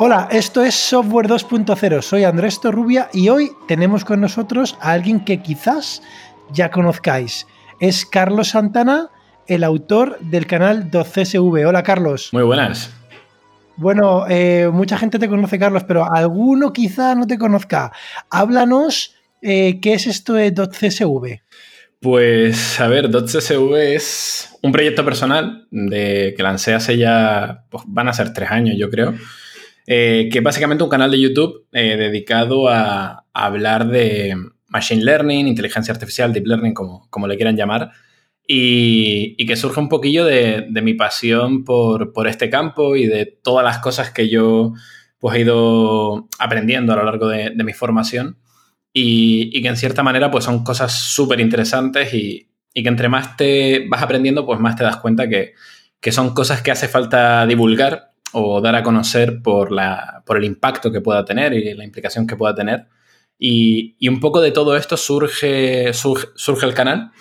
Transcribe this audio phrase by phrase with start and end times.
[0.00, 2.02] Hola, esto es Software 2.0.
[2.02, 6.02] Soy Andrés Torrubia y hoy tenemos con nosotros a alguien que quizás
[6.52, 7.48] ya conozcáis.
[7.80, 9.10] Es Carlos Santana,
[9.48, 11.66] el autor del canal 2CSV.
[11.66, 12.28] Hola, Carlos.
[12.30, 12.92] Muy buenas.
[13.74, 17.90] Bueno, eh, mucha gente te conoce, Carlos, pero alguno quizá no te conozca.
[18.30, 21.40] Háblanos, eh, ¿qué es esto de .csv?
[22.00, 28.06] Pues, a ver, .csv es un proyecto personal de, que lancé hace ya, pues, van
[28.06, 29.14] a ser tres años, yo creo,
[29.90, 35.94] eh, que es básicamente un canal de YouTube dedicado a, hablar de Machine Learning, inteligencia
[35.94, 37.92] artificial, Deep Learning, como, como le quieran llamar,
[38.50, 43.78] y, que surge un poquillo de, mi pasión por, este campo y de todas las
[43.78, 44.72] cosas que yo
[45.18, 48.38] pues, he ido aprendiendo a lo largo de, mi formación.
[48.92, 53.86] Y, que en cierta manera pues, son cosas súper interesantes y, que entre más te
[53.88, 55.52] vas aprendiendo, pues más te das cuenta que,
[56.10, 60.92] son cosas que hace falta divulgar o dar a conocer por, la, por el impacto
[60.92, 62.86] que pueda tener y la implicación que pueda tener.
[63.38, 67.12] Y, un poco de todo esto surge, surge el canal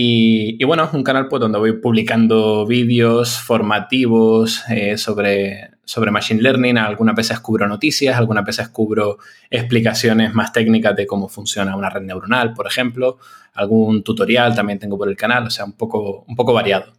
[0.00, 6.40] y, bueno, es un canal pues, donde voy publicando vídeos formativos eh, sobre, sobre Machine
[6.40, 6.78] Learning.
[6.78, 9.18] Algunas veces cubro noticias, algunas veces cubro
[9.50, 13.18] explicaciones más técnicas de cómo funciona una red neuronal, por ejemplo.
[13.54, 16.92] Algún tutorial también tengo por el canal, o sea, un poco, un poco variado.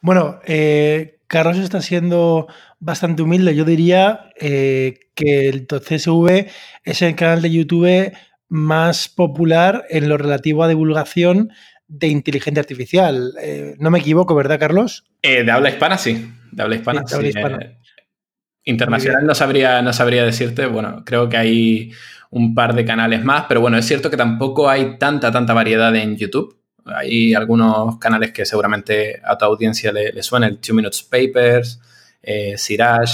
[0.00, 2.46] Bueno, eh, Carlos está siendo
[2.78, 3.56] bastante humilde.
[3.56, 6.46] Yo diría eh, que el CSV
[6.84, 8.12] es el canal de YouTube
[8.48, 11.50] más popular en lo relativo a divulgación
[11.88, 13.32] de inteligencia artificial.
[13.42, 15.06] Eh, no me equivoco, ¿verdad, Carlos?
[15.22, 16.24] Eh, de habla hispana, sí.
[16.52, 17.16] De habla hispana, sí.
[18.62, 20.66] Internacional no sabría, no sabría decirte.
[20.66, 21.92] Bueno, creo que hay
[22.30, 25.96] un par de canales más, pero bueno, es cierto que tampoco hay tanta, tanta variedad
[25.96, 26.56] en YouTube.
[26.86, 31.80] Hay algunos canales que seguramente a tu audiencia le, suena, el Two Minutes Papers,
[32.22, 33.10] eh, Siraj,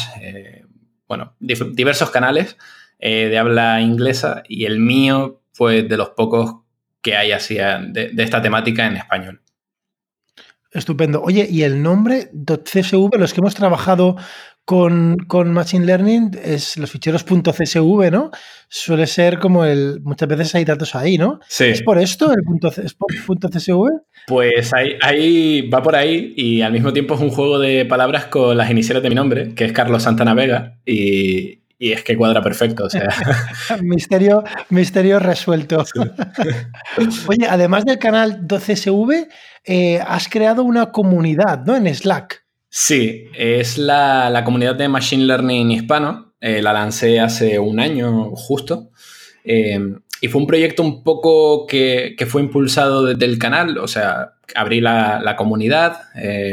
[1.07, 2.57] bueno, diversos canales
[2.98, 6.61] de habla inglesa y el mío, pues de los pocos
[7.03, 9.41] que hay así eh, de, esta temática en español.
[10.73, 11.23] Estupendo.
[11.23, 14.17] Oye, y el nombre .csv, los que hemos trabajado
[14.65, 18.31] con, Machine Learning, es los ficheros .csv, ¿no?
[18.69, 20.01] Suele ser como el...
[20.03, 21.41] Muchas veces hay datos ahí, ¿no?
[21.48, 21.65] Sí.
[21.65, 23.89] ¿Es por esto el punto, .csv?
[24.29, 28.27] Pues ahí, ahí va por ahí y al mismo tiempo es un juego de palabras
[28.27, 32.15] con las iniciales de mi nombre, que es Carlos Santana Vega, y, y es que
[32.15, 33.09] cuadra perfecto, o sea.
[33.83, 35.83] misterio, misterio resuelto.
[37.27, 39.29] Oye, además del canal 12SV,
[39.65, 41.75] eh, has creado una comunidad, ¿no?
[41.77, 42.45] En Slack.
[42.70, 46.33] Sí, es la, comunidad de Machine Learning hispano.
[46.41, 48.91] Eh, la lancé hace un año justo.
[49.45, 49.79] Eh,
[50.23, 54.80] y fue un proyecto un poco que, fue impulsado desde el canal, o sea, abrí
[54.80, 55.98] la, comunidad,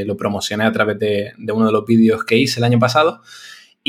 [0.06, 3.22] lo promocioné a través de, de, uno de los vídeos que hice el año pasado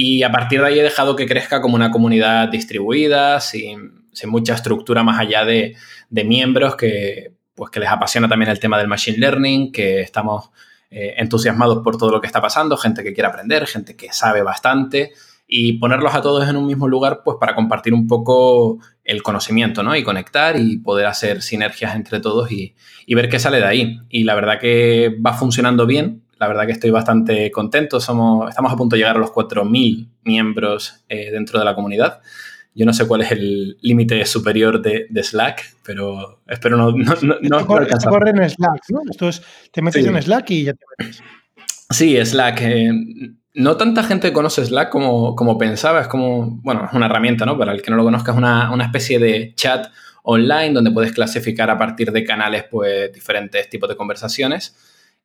[0.00, 4.54] y a partir de ahí he dejado que crezca como una comunidad distribuida, sin, mucha
[4.54, 5.74] estructura más allá de,
[6.08, 10.50] miembros que, pues, que les apasiona también el tema del Machine Learning, que estamos
[10.90, 14.42] eh, entusiasmados por todo lo que está pasando, gente que quiere aprender, gente que sabe
[14.42, 15.12] bastante
[15.46, 19.82] y ponerlos a todos en un mismo lugar pues para compartir un poco el conocimiento,
[19.82, 19.96] ¿no?
[19.96, 22.74] Y conectar y poder hacer sinergias entre todos y,
[23.08, 24.00] ver qué sale de ahí.
[24.10, 28.00] Y la verdad que va funcionando bien la verdad que estoy bastante contento.
[28.00, 32.20] Somos, estamos a punto de llegar a los 4.000 miembros eh, dentro de la comunidad.
[32.74, 37.66] Yo no sé cuál es el límite superior de, Slack, pero espero no, no, no,
[37.66, 39.00] corre, en Slack, ¿no?
[39.10, 39.42] Esto es,
[39.72, 41.22] te metes en Slack y ya te metes.
[41.90, 42.60] Sí, Slack.
[42.62, 42.92] Eh,
[43.54, 46.00] no tanta gente conoce Slack como, como pensaba.
[46.00, 47.58] Es como, bueno, es una herramienta, ¿no?
[47.58, 49.88] Para el que no lo conozca, es una, una especie de chat
[50.22, 54.76] online donde puedes clasificar a partir de canales, pues, diferentes tipos de conversaciones.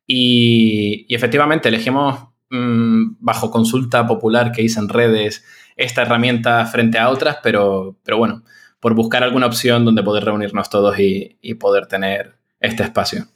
[0.06, 5.44] Y, efectivamente elegimos mm, bajo consulta popular que hice en redes
[5.76, 8.42] esta herramienta frente a otras, pero, pero bueno,
[8.80, 13.26] por buscar alguna opción donde poder reunirnos todos y, y poder tener este espacio.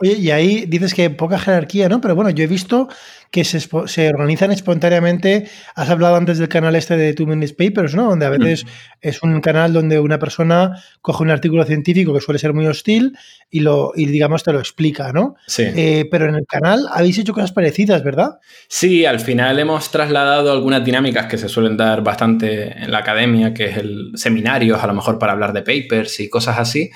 [0.00, 2.00] Oye, y ahí dices que poca jerarquía, ¿no?
[2.00, 2.88] Pero bueno, yo he visto
[3.30, 5.48] que se, se, organizan espontáneamente.
[5.74, 8.08] Has hablado antes del canal este de Two Minutes Papers, ¿no?
[8.08, 8.38] Donde a mm.
[8.38, 8.66] veces
[9.00, 13.16] es un canal donde una persona coge un artículo científico que suele ser muy hostil
[13.50, 15.34] y lo, y digamos, te lo explica, ¿no?
[15.46, 15.64] Sí.
[15.64, 18.38] Eh, pero en el canal habéis hecho cosas parecidas, ¿verdad?
[18.68, 23.52] Sí, al final hemos trasladado algunas dinámicas que se suelen dar bastante en la academia,
[23.52, 26.90] que es el seminarios, a lo mejor para hablar de papers y cosas así.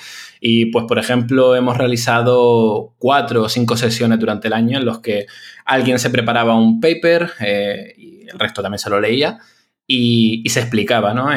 [0.45, 4.99] Y pues, por ejemplo, hemos realizado cuatro o cinco sesiones durante el año en los
[4.99, 5.27] que
[5.65, 9.39] alguien se preparaba un paper eh, y el resto también se lo leía
[9.87, 11.29] y, se explicaba, ¿no?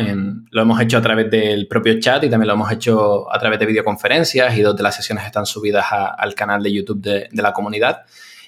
[0.50, 3.60] lo hemos hecho a través del propio chat y también lo hemos hecho a través
[3.60, 7.54] de videoconferencias y dos de las sesiones están subidas al canal de YouTube de, la
[7.54, 8.02] comunidad.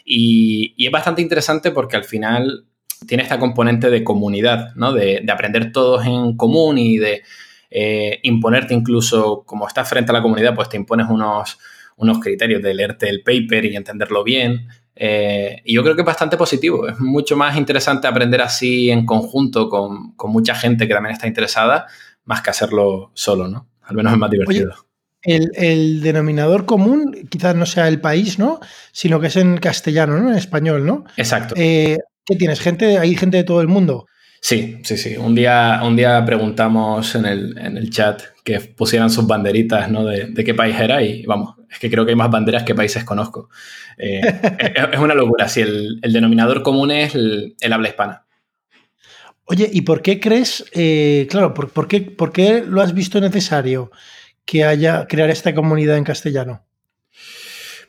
[0.06, 2.66] Y, es bastante interesante porque al final
[3.06, 4.92] tiene esta componente de comunidad, ¿no?
[4.92, 7.22] De, aprender todos en común y de
[7.70, 11.58] eh, imponerte incluso, como estás frente a la comunidad, pues te impones unos,
[11.98, 14.68] unos criterios de leerte el paper y entenderlo bien.
[14.96, 16.88] Eh, y yo creo que es bastante positivo.
[16.88, 21.88] Es mucho más interesante aprender así en conjunto con, mucha gente que también está interesada,
[22.26, 23.68] más que hacerlo solo, ¿no?
[23.84, 24.74] Al menos es más divertido.
[25.22, 28.60] el, denominador común quizás no sea el país, ¿no?
[28.92, 30.30] Sino que es en castellano, ¿no?
[30.30, 31.06] En español, ¿no?
[31.16, 31.54] Exacto.
[31.58, 32.60] Eh, ¿Qué tienes?
[32.60, 32.98] ¿Gente?
[32.98, 34.08] ¿Hay gente de todo el mundo?
[34.40, 35.18] Sí, sí, sí.
[35.18, 40.06] Un día, un día preguntamos en el, chat que pusieran sus banderitas, ¿no?
[40.06, 43.04] De, qué país era y vamos, es que creo que hay más banderas que países
[43.04, 43.50] conozco.
[43.98, 44.22] Eh,
[44.94, 45.48] es, una locura.
[45.48, 48.26] Si el, denominador común es el, habla hispana.
[49.46, 53.92] Oye, ¿y por qué crees, eh, claro, por, qué, por, qué, lo has visto necesario
[54.46, 56.66] que haya crear esta comunidad en castellano?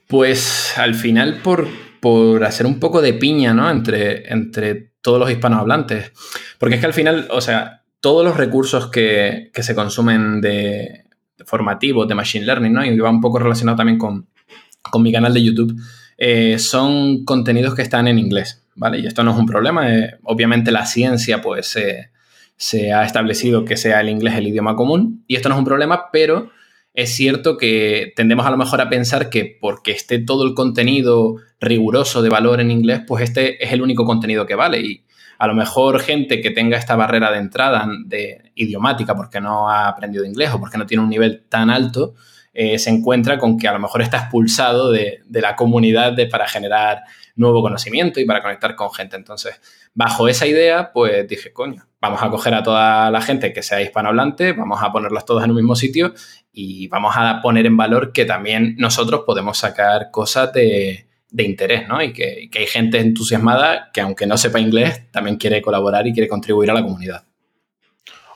[0.06, 1.68] Pues al final por,
[2.00, 3.68] por hacer un poco de piña, ¿no?
[3.70, 6.12] Entre, entre todos los hispanohablantes.
[6.58, 11.04] Porque es que al final, o sea, todos los recursos que, se consumen de,
[11.44, 12.84] formativos, de machine learning, ¿no?
[12.84, 14.28] Y va un poco relacionado también con,
[15.00, 15.76] mi canal de YouTube,
[16.16, 18.98] eh, son contenidos que están en inglés, ¿vale?
[19.00, 19.94] Y esto no es un problema.
[19.94, 21.78] Eh, obviamente la ciencia, pues,
[22.56, 25.24] se ha establecido que sea el inglés el idioma común.
[25.26, 26.50] Y esto no es un problema, pero
[26.98, 31.36] es cierto que tendemos a lo mejor a pensar que porque esté todo el contenido
[31.60, 34.80] riguroso de valor en inglés, pues este es el único contenido que vale.
[34.80, 35.04] Y
[35.38, 39.86] a lo mejor gente que tenga esta barrera de entrada de idiomática porque no ha
[39.86, 42.14] aprendido inglés o porque no tiene un nivel tan alto,
[42.52, 46.48] eh, se encuentra con que a lo mejor está expulsado de, la comunidad de, para
[46.48, 47.04] generar
[47.36, 49.14] nuevo conocimiento y para conectar con gente.
[49.14, 49.60] Entonces,
[49.94, 53.80] bajo esa idea, pues dije, coño, vamos a coger a toda la gente que sea
[53.80, 56.14] hispanohablante, vamos a ponerlos todos en un mismo sitio
[56.60, 61.06] y vamos a poner en valor que también nosotros podemos sacar cosas de,
[61.36, 62.02] interés, ¿no?
[62.02, 66.26] Y que, hay gente entusiasmada que aunque no sepa inglés, también quiere colaborar y quiere
[66.26, 67.22] contribuir a la comunidad.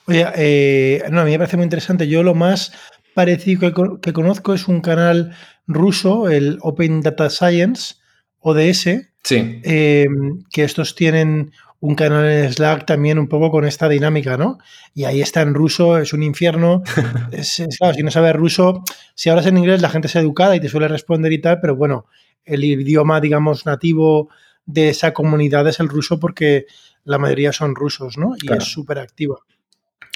[0.06, 2.06] Oye, eh, no, a mí me parece muy interesante.
[2.06, 2.72] Yo lo más
[3.12, 5.34] parecido que, conozco es un canal
[5.66, 7.96] ruso, el Open Data Science,
[8.38, 9.60] ODS, sí.
[9.64, 10.06] Eh,
[10.52, 11.50] que estos tienen
[11.82, 14.58] un canal en Slack también un poco con esta dinámica, ¿no?
[14.94, 16.84] Y ahí está en ruso, es un infierno.
[17.32, 18.84] es, claro, si no sabes ruso,
[19.16, 21.74] si hablas en inglés la gente es educada y te suele responder y tal, pero
[21.74, 22.06] bueno,
[22.44, 24.30] el idioma, digamos, nativo
[24.64, 26.66] de esa comunidad es el ruso porque
[27.02, 28.34] la mayoría son rusos, ¿no?
[28.40, 29.38] Y es súper activa.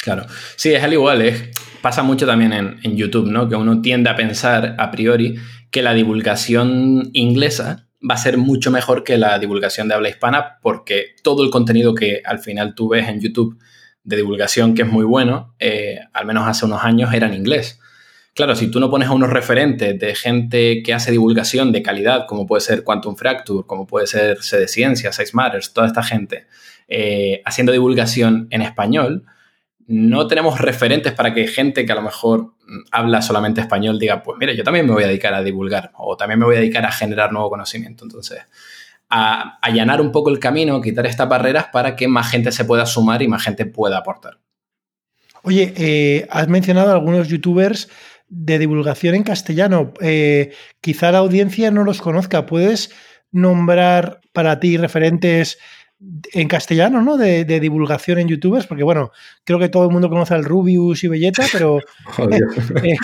[0.04, 0.24] Claro.
[0.54, 1.50] Sí, es al igual, es,
[1.82, 3.48] pasa mucho también en, en YouTube, ¿no?
[3.48, 5.34] Que uno tiende a pensar a priori
[5.72, 10.58] que la divulgación inglesa va a ser mucho mejor que la divulgación de habla hispana
[10.62, 13.58] porque todo el contenido que al final tú ves en YouTube
[14.04, 17.80] de divulgación que es muy bueno, eh, al menos hace unos años era en inglés.
[18.34, 22.26] Claro, si tú no pones a unos referentes de gente que hace divulgación de calidad,
[22.28, 26.46] como puede ser Quantum Fracture, como puede ser Ciencia, Size Matters, toda esta gente,
[26.86, 29.24] eh, haciendo divulgación en español,
[29.86, 34.22] no tenemos referentes para que gente que a lo mejor mm, habla solamente español diga,
[34.22, 36.60] pues mire, yo también me voy a dedicar a divulgar o también me voy a
[36.60, 38.04] dedicar a generar nuevo conocimiento.
[38.04, 38.40] Entonces,
[39.08, 42.86] a allanar un poco el camino, quitar estas barreras para que más gente se pueda
[42.86, 44.38] sumar y más gente pueda aportar.
[45.42, 47.88] Oye, eh, has mencionado algunos youtubers
[48.28, 49.94] de divulgación en castellano.
[50.00, 52.46] Eh, quizá la audiencia no los conozca.
[52.46, 52.90] ¿Puedes
[53.30, 55.58] nombrar para ti referentes
[55.98, 57.16] en castellano, ¿no?
[57.16, 59.12] De, divulgación en youtubers, porque bueno,
[59.44, 61.78] creo que todo el mundo conoce al Rubius y Belleta, pero
[62.82, 62.96] eh,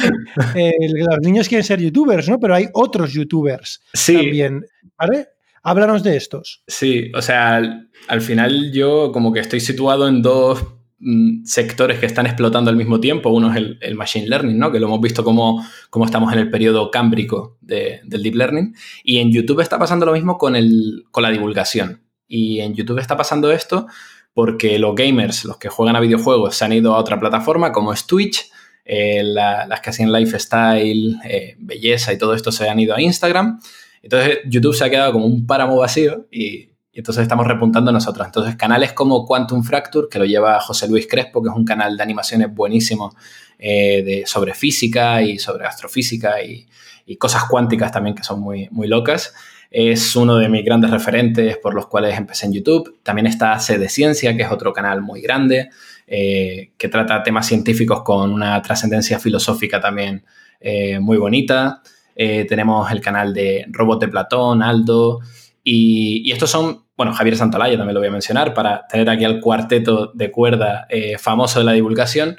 [0.54, 2.38] eh, los niños quieren ser youtubers, ¿no?
[2.38, 4.66] Pero hay otros youtubers también,
[4.98, 5.28] ¿vale?
[5.62, 6.62] Háblanos de estos.
[6.66, 7.62] Sí, o sea,
[8.08, 10.64] al, final yo como que estoy situado en dos
[10.98, 13.30] mm, sectores que están explotando al mismo tiempo.
[13.30, 14.72] Uno es el, Machine Learning, ¿no?
[14.72, 18.74] Que lo hemos visto como, como estamos en el periodo cámbrico del Deep Learning.
[19.04, 22.01] Y en YouTube está pasando lo mismo con, el, con la divulgación.
[22.34, 23.86] Y en YouTube está pasando esto
[24.32, 27.92] porque los gamers, los que juegan a videojuegos, se han ido a otra plataforma como
[27.92, 28.50] es Twitch.
[28.86, 33.60] Eh, las que hacen lifestyle, eh, belleza y todo esto se han ido a Instagram.
[34.02, 38.26] Entonces YouTube se ha quedado como un páramo vacío y, entonces estamos repuntando nosotros.
[38.26, 41.98] Entonces canales como Quantum Fracture, que lo lleva José Luis Crespo, que es un canal
[41.98, 43.14] de animaciones buenísimo
[43.58, 46.66] eh, de, sobre física y sobre astrofísica y,
[47.04, 49.34] y, cosas cuánticas también que son muy, muy locas.
[49.74, 52.98] Es uno de mis grandes referentes por los cuales empecé en YouTube.
[53.02, 55.70] También está Sede Ciencia, que es otro canal muy grande,
[56.06, 60.26] eh, que trata temas científicos con una trascendencia filosófica también
[60.60, 61.80] eh, muy bonita.
[62.14, 65.20] Eh, tenemos el canal de Robot de Platón, Aldo.
[65.64, 69.40] Y, estos son, bueno, Javier Santolaya también lo voy a mencionar para tener aquí al
[69.40, 70.86] cuarteto de cuerda
[71.18, 72.36] famoso de la divulgación.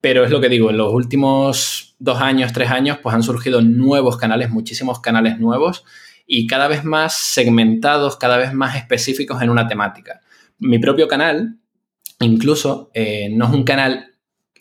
[0.00, 3.60] Pero es lo que digo, en los últimos dos años, tres años, pues han surgido
[3.60, 5.84] nuevos canales, muchísimos canales nuevos
[6.32, 10.20] y cada vez más segmentados, cada vez más específicos en una temática.
[10.60, 11.56] mi propio canal,
[12.20, 14.12] incluso, eh, no es un canal,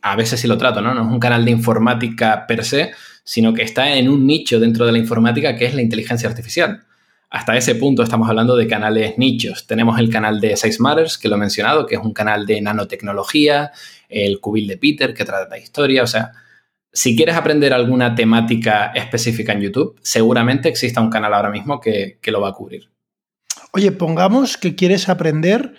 [0.02, 0.96] a veces sí lo trato, ¿no?
[0.96, 4.86] No es un canal de informática per se, sino que está en un nicho dentro
[4.88, 6.86] de la informática que es la inteligencia artificial.
[7.30, 9.68] Hasta ese punto estamos hablando de canales nichos.
[9.68, 12.62] Tenemos el canal de Size Matters, que lo he mencionado, que es un canal de
[12.62, 13.72] nanotecnología,
[14.08, 16.02] el Cubil de Peter, que trata de historia.
[16.02, 16.32] O sea,
[16.92, 22.20] si quieres aprender alguna temática específica en YouTube, seguramente exista un canal ahora mismo que,
[22.26, 22.90] lo va a cubrir.
[23.72, 25.76] Oye, pongamos que quieres aprender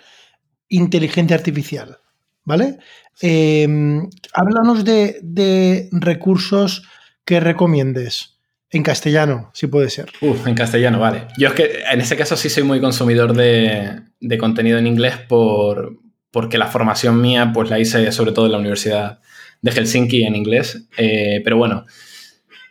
[0.69, 1.99] inteligencia artificial,
[2.45, 2.77] ¿vale?
[3.21, 6.83] Em, háblanos de, de recursos
[7.25, 8.37] que recomiendes.
[8.73, 10.09] En castellano, si puede ser.
[10.21, 11.27] Uf, en castellano, vale.
[11.37, 14.03] Yo es que en ese caso sí soy muy consumidor de,
[14.39, 15.97] contenido en inglés por,
[16.31, 19.19] porque la formación mía pues la hice sobre todo en la Universidad
[19.61, 20.87] de Helsinki en inglés.
[20.97, 21.85] Eh, pero bueno,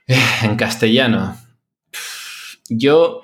[0.43, 1.37] en castellano.
[2.69, 3.23] Yo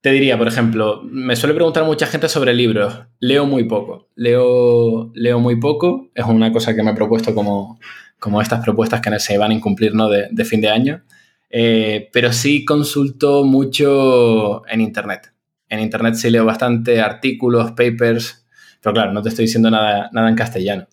[0.00, 3.00] te diría, por ejemplo, me suele preguntar mucha gente sobre libros.
[3.18, 4.08] Leo muy poco.
[4.14, 6.10] Leo, leo muy poco.
[6.14, 7.80] Es una cosa que me he propuesto como,
[8.18, 10.08] como estas propuestas que se van a incumplir ¿no?
[10.08, 11.02] de, de fin de año.
[11.50, 15.32] Eh, pero sí consulto mucho en Internet.
[15.68, 18.46] En Internet sí leo bastante artículos, papers,
[18.82, 20.86] pero claro, no te estoy diciendo nada, nada en castellano.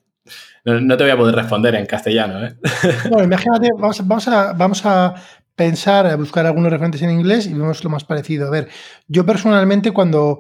[0.63, 2.46] No, te voy a poder responder en castellano.
[2.46, 2.55] ¿eh?
[3.10, 5.15] Bueno, imagínate, vamos, a, vamos a
[5.55, 8.48] pensar, a buscar algunos referentes en inglés y vemos lo más parecido.
[8.48, 8.67] A ver,
[9.08, 10.39] yo personalmente cuando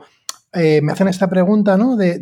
[0.53, 1.95] eh, me hacen esta pregunta, ¿no?
[1.95, 2.19] De,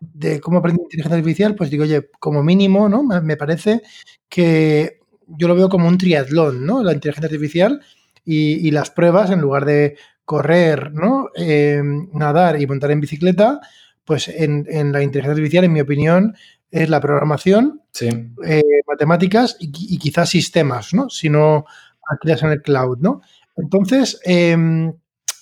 [0.00, 3.02] de, cómo aprender inteligencia artificial, pues digo, oye, como mínimo, ¿no?
[3.02, 3.82] Me parece
[4.28, 6.82] que yo lo veo como un triatlón, ¿no?
[6.82, 7.80] La inteligencia artificial
[8.24, 11.30] y, las pruebas, en lugar de correr, ¿no?
[11.34, 13.60] Eh, nadar y montar en bicicleta,
[14.04, 16.34] pues en, la inteligencia artificial, en mi opinión,
[16.70, 21.08] es la programación, eh, matemáticas y, quizás sistemas, ¿no?
[21.08, 21.64] Si no
[22.10, 23.20] actividades en el cloud, ¿no?
[23.56, 24.92] Entonces, em,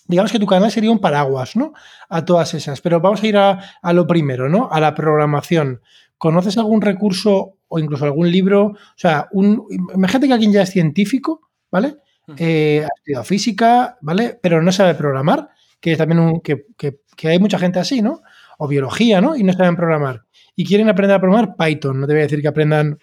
[0.06, 1.72] digamos que tu canal sería un paraguas, ¿no?
[2.08, 2.80] A todas esas.
[2.80, 4.68] Pero vamos a ir a, a, lo primero, ¿no?
[4.70, 5.80] A la programación.
[6.18, 8.66] ¿Conoces algún recurso o incluso algún libro.
[8.66, 11.96] O sea, un, imagínate que alguien ya es científico, ¿vale?
[12.38, 14.38] Eh, ha estudiado física, ¿vale?
[14.42, 16.66] Pero no sabe programar, que es también un, que,
[17.24, 18.22] hay mucha gente así, ¿no?
[18.58, 19.36] O biología, ¿no?
[19.36, 20.24] Y no saben programar.
[20.56, 22.00] Y quieren aprender a programar Python.
[22.00, 22.98] No te voy a decir que aprendan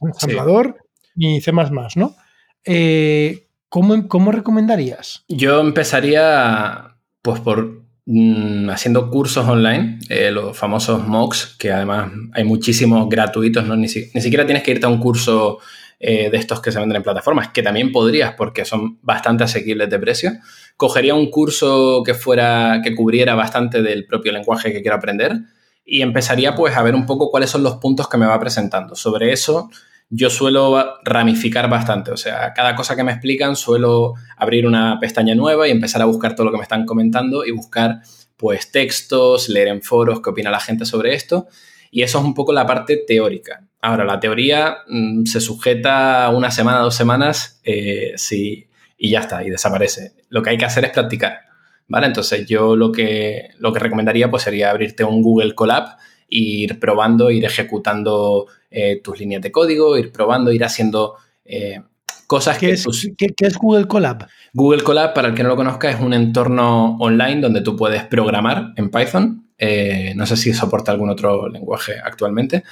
[0.00, 0.76] ensamblador
[1.14, 2.16] ni C, ¿no?
[2.64, 5.24] Eh, ¿cómo, ¿Cómo recomendarías?
[5.28, 12.44] Yo empezaría, pues, por Mm, haciendo cursos online, eh, los famosos MOOCs, que además hay
[12.44, 13.74] muchísimos gratuitos, ¿no?
[13.74, 15.58] ni, siquiera tienes que irte a un curso
[15.98, 19.90] eh, de estos que se venden en plataformas, que también podrías porque son bastante asequibles
[19.90, 20.32] de precio.
[20.76, 25.40] Cogería un curso que fuera, que cubriera bastante del propio lenguaje que quiero aprender
[25.86, 28.96] y empezaría pues a ver un poco cuáles son los puntos que me va presentando.
[28.96, 29.70] Sobre eso
[30.10, 35.34] yo suelo ramificar bastante, o sea, cada cosa que me explican suelo abrir una pestaña
[35.34, 38.00] nueva y empezar a buscar todo lo que me están comentando y buscar
[38.36, 41.46] pues textos, leer en foros qué opina la gente sobre esto
[41.90, 43.62] y eso es un poco la parte teórica.
[43.80, 49.44] Ahora, la teoría mm, se sujeta una semana, dos semanas eh, sí, y ya está,
[49.44, 50.12] y desaparece.
[50.28, 51.40] Lo que hay que hacer es practicar,
[51.88, 52.06] ¿vale?
[52.06, 55.96] Entonces yo lo que, lo que recomendaría pues sería abrirte un Google Colab
[56.28, 61.80] ir probando, ir ejecutando eh, tus líneas de código, ir probando, ir haciendo eh,
[62.26, 62.72] cosas ¿Qué que...
[62.72, 64.26] Es, ¿qué, es Google Colab?
[64.52, 68.04] Google Colab, para el que no lo conozca, es un entorno online donde tú puedes
[68.04, 69.50] programar en Python.
[69.58, 72.62] Eh, no sé si soporta algún otro lenguaje actualmente,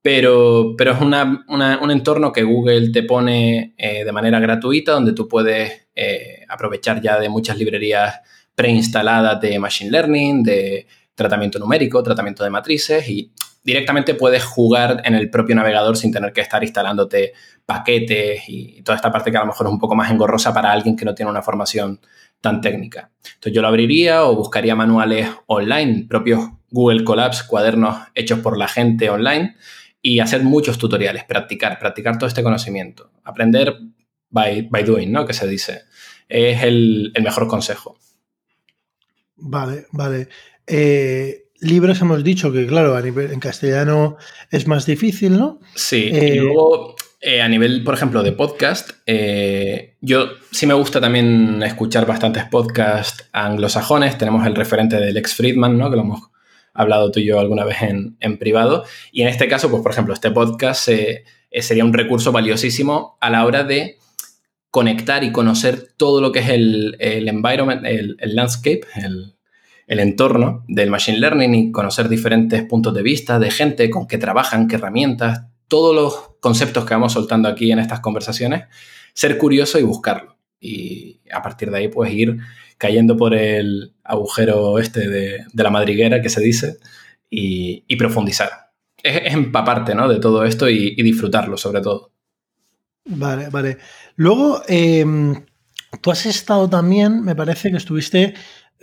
[0.00, 5.88] pero, pero es un entorno que Google te pone de manera gratuita, donde tú puedes
[6.48, 8.20] aprovechar ya de muchas librerías
[8.54, 13.30] preinstaladas de Machine Learning, de tratamiento numérico, tratamiento de matrices y
[13.62, 17.32] directamente puedes jugar en el propio navegador sin tener que estar instalándote
[17.64, 20.70] paquetes y toda esta parte que a lo mejor es un poco más engorrosa para
[20.70, 22.00] alguien que no tiene una formación
[22.40, 23.10] tan técnica.
[23.24, 28.68] Entonces yo lo abriría o buscaría manuales online, propios Google Colabs, cuadernos hechos por la
[28.68, 29.56] gente online
[30.02, 33.12] y hacer muchos tutoriales, practicar, practicar todo este conocimiento.
[33.22, 33.74] Aprender
[34.28, 35.24] by, doing, ¿no?
[35.24, 35.84] Que se dice.
[36.28, 37.96] Es el mejor consejo.
[39.36, 40.28] Vale, vale.
[40.66, 44.16] Eh, libros hemos dicho que, claro, a nivel, en castellano
[44.50, 45.60] es más difícil, ¿no?
[45.74, 48.90] Sí, y eh, luego eh, a nivel, por ejemplo, de podcast,
[50.00, 54.18] yo sí me gusta también escuchar bastantes podcasts anglosajones.
[54.18, 55.90] Tenemos el referente del ex Friedman, ¿no?
[55.90, 56.30] Que lo hemos
[56.72, 58.84] hablado tú y yo alguna vez en, privado.
[59.12, 60.88] Y en este caso, pues, por ejemplo, este podcast
[61.60, 63.98] sería un recurso valiosísimo a la hora de
[64.74, 69.36] conectar y conocer todo lo que es el, environment, el, el landscape, el,
[69.86, 74.18] el entorno del Machine Learning y conocer diferentes puntos de vista de gente con que
[74.18, 78.64] trabajan, qué herramientas, todos los conceptos que vamos soltando aquí en estas conversaciones,
[79.12, 80.38] ser curioso y buscarlo.
[80.58, 82.38] Y a partir de ahí, pues ir
[82.76, 86.78] cayendo por el agujero este de, la madriguera que se dice
[87.30, 88.50] y, profundizar.
[89.00, 90.08] Es, empaparte ¿no?
[90.08, 92.13] de todo esto y, disfrutarlo sobre todo.
[93.04, 93.78] Vale, vale.
[94.16, 95.44] Luego, em,
[96.00, 98.34] tú has estado también, me parece que estuviste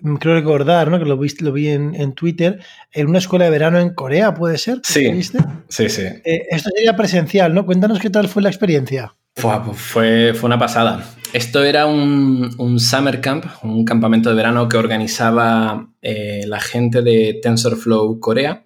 [0.01, 0.99] Mm, creo recordar, ¿no?
[0.99, 2.59] Que lo, viste, lo vi en, Twitter,
[2.91, 4.79] en una escuela de verano en Corea, ¿puede ser?
[4.83, 5.21] Sí,
[5.69, 6.01] sí, sí.
[6.01, 7.65] Eh, esto sería presencial, ¿no?
[7.65, 9.13] Cuéntanos qué tal fue la experiencia.
[9.33, 11.05] Pues fue, fue una pasada.
[11.33, 17.39] Esto era un, summer camp, un campamento de verano que organizaba eh, la gente de
[17.41, 18.65] TensorFlow Corea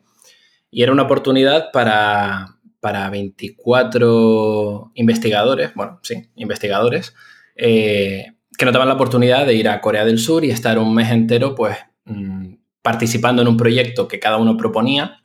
[0.71, 2.54] y era una oportunidad para,
[2.85, 7.15] para 24 investigadores, bueno, sí, investigadores,
[7.55, 10.93] eh, que no daban la oportunidad de ir a Corea del Sur y estar un
[10.93, 15.23] mes entero, pues, mm, participando en un proyecto que cada uno proponía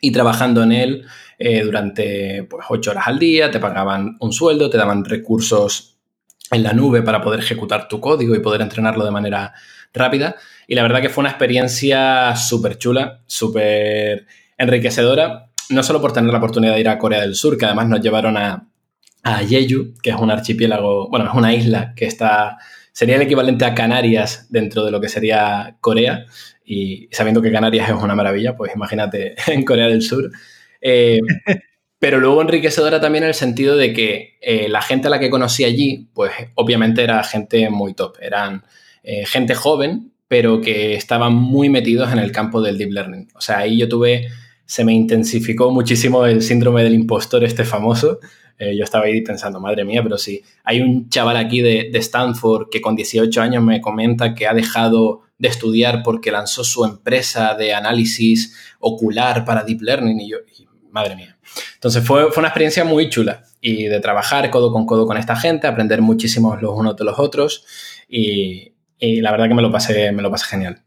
[0.00, 1.04] y trabajando en él
[1.40, 5.98] eh, durante pues, ocho horas al día, te pagaban un sueldo, te daban recursos
[6.52, 9.52] en la nube para poder ejecutar tu código y poder entrenarlo de manera
[9.92, 10.36] rápida.
[10.68, 16.30] Y la verdad que fue una experiencia súper chula, súper enriquecedora, no solo por tener
[16.30, 18.68] la oportunidad de ir a Corea del Sur, que además nos llevaron a,
[19.22, 22.58] a Jeju, que es un archipiélago, bueno, es una isla que está,
[22.92, 26.26] sería el equivalente a Canarias dentro de lo que sería Corea,
[26.64, 30.30] y sabiendo que Canarias es una maravilla, pues imagínate en Corea del Sur.
[30.80, 31.20] Eh,
[31.98, 35.30] pero luego enriquecedora también en el sentido de que eh, la gente a la que
[35.30, 38.62] conocí allí, pues obviamente era gente muy top, eran
[39.02, 43.28] eh, gente joven, pero que estaban muy metidos en el campo del deep learning.
[43.34, 44.28] O sea, ahí yo tuve,
[44.66, 48.18] se me intensificó muchísimo el síndrome del impostor este famoso,
[48.58, 52.68] eh, yo estaba ahí pensando, madre mía, pero si hay un chaval aquí de, Stanford
[52.70, 57.54] que con 18 años me comenta que ha dejado de estudiar porque lanzó su empresa
[57.54, 60.38] de análisis ocular para Deep Learning y yo,
[60.90, 61.36] madre mía.
[61.74, 65.34] Entonces fue, fue, una experiencia muy chula y de trabajar codo con codo con esta
[65.34, 67.64] gente, aprender muchísimo los unos de los otros
[68.08, 70.83] y, la verdad que me lo pasé, me lo pasé genial.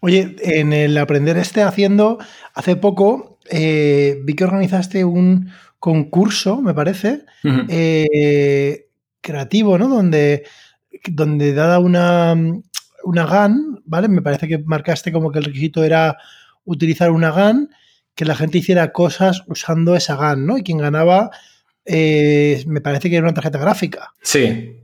[0.00, 2.18] Oye, en el aprender este haciendo,
[2.54, 7.20] hace poco eh, vi que organizaste un, concurso, me parece,
[7.68, 8.88] eh,
[9.20, 9.88] creativo, ¿no?
[9.88, 10.44] Donde,
[11.04, 12.34] donde dada una,
[13.04, 14.08] una GAN, ¿vale?
[14.08, 16.16] Me parece que marcaste como que el requisito era
[16.64, 17.70] utilizar una GAN,
[18.16, 20.58] que la gente hiciera cosas usando esa GAN, ¿no?
[20.58, 21.30] Y quien ganaba,
[21.84, 24.12] eh, me parece que era una tarjeta gráfica.
[24.22, 24.80] Sí,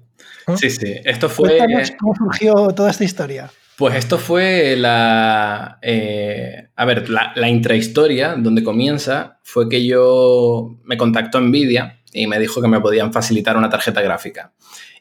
[0.57, 0.95] sí, sí.
[1.05, 1.59] Esto fue...
[1.99, 3.51] ¿Cómo surgió toda esta historia?
[3.77, 5.79] Pues esto fue la.
[5.83, 12.39] Eh, a ver, la, intrahistoria, donde comienza, fue que yo me contactó Nvidia y me
[12.39, 14.53] dijo que me podían facilitar una tarjeta gráfica.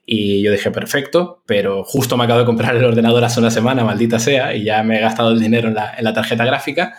[0.06, 3.84] Y yo dije, perfecto, pero justo me acabo de comprar el ordenador hace una semana,
[3.84, 6.96] maldita sea, y ya me he gastado el dinero en la, en la tarjeta gráfica.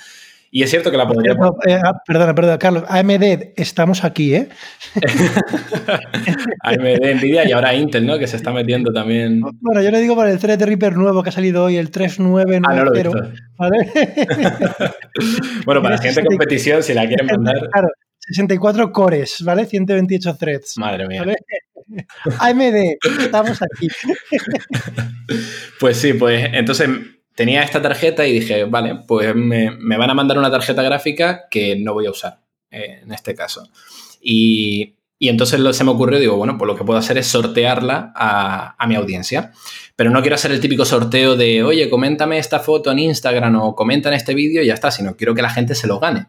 [0.55, 1.33] Y es cierto que la podría...
[1.33, 2.85] Eh, ah, perdona, perdona, Carlos.
[2.87, 4.51] AMD, estamos aquí, ¿eh?
[6.61, 8.19] AMD, Nvidia y ahora Intel, ¿no?
[8.19, 9.41] Que se está metiendo también.
[9.63, 12.69] Bueno, yo le digo para el Threadripper nuevo que ha salido hoy, el 3990.
[12.71, 12.85] Ah,
[13.57, 13.79] ¿vale?
[15.65, 17.71] bueno, para gente de competición, si la quieren mandar.
[17.73, 17.89] Claro,
[18.19, 19.65] 64 cores, ¿vale?
[19.65, 20.77] 128 threads.
[20.77, 21.25] Madre mía.
[22.39, 23.89] AMD, estamos aquí.
[25.81, 26.91] pues sí, pues entonces
[27.35, 31.77] tenía esta tarjeta y dije, vale, pues me, van a mandar una tarjeta gráfica que
[31.77, 32.41] no voy a usar
[32.71, 33.69] eh, en este caso.
[34.21, 38.87] Y, entonces se me ocurrió, digo, bueno, pues lo que puedo hacer es sortearla a,
[38.89, 39.53] mi audiencia.
[39.95, 43.77] Pero no quiero hacer el típico sorteo de, oye, coméntame esta foto en Instagram o
[43.77, 46.27] comenta en este vídeo y ya está, sino quiero que la gente se lo gane.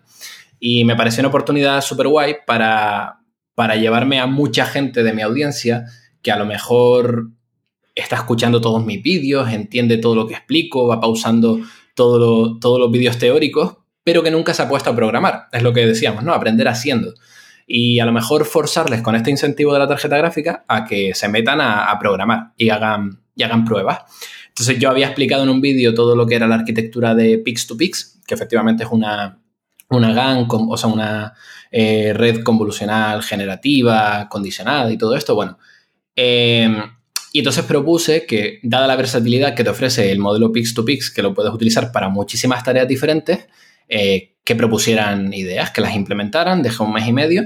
[0.60, 3.22] Y me pareció una oportunidad súper guay para,
[3.56, 5.86] para llevarme a mucha gente de mi audiencia
[6.22, 7.32] que a lo mejor
[7.96, 11.60] está escuchando todos mis vídeos, entiende todo lo que explico, va pausando
[11.96, 15.48] todos los vídeos teóricos, pero que nunca se ha puesto a programar.
[15.52, 16.34] Es lo que decíamos, ¿no?
[16.34, 17.14] Aprender haciendo.
[17.66, 21.30] Y a lo mejor forzarles con este incentivo de la tarjeta gráfica a que se
[21.30, 24.02] metan a, programar y hagan, y hagan pruebas.
[24.50, 28.22] Entonces yo había explicado en un vídeo todo lo que era la arquitectura de Pix2Pix,
[28.26, 29.40] que efectivamente es una,
[29.90, 31.34] una GAN, o sea, una
[31.72, 35.34] eh, red convolucional generativa, condicionada y todo esto.
[35.34, 35.58] Bueno,
[36.16, 36.70] eh,
[37.34, 41.34] y entonces propuse que, dada la versatilidad que te ofrece el modelo Pix2Pix, que lo
[41.34, 43.48] puedes utilizar para muchísimas tareas diferentes,
[43.90, 47.44] eh, que propusieran ideas, que las implementaran, dejé un mes y medio,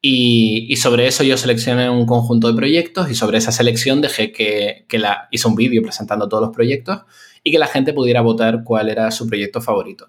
[0.00, 4.84] y, sobre eso yo seleccioné un conjunto de proyectos y sobre esa selección dejé que,
[4.88, 7.02] que la, hice un vídeo presentando todos los proyectos
[7.44, 10.08] y que la gente pudiera votar cuál era su proyecto favorito.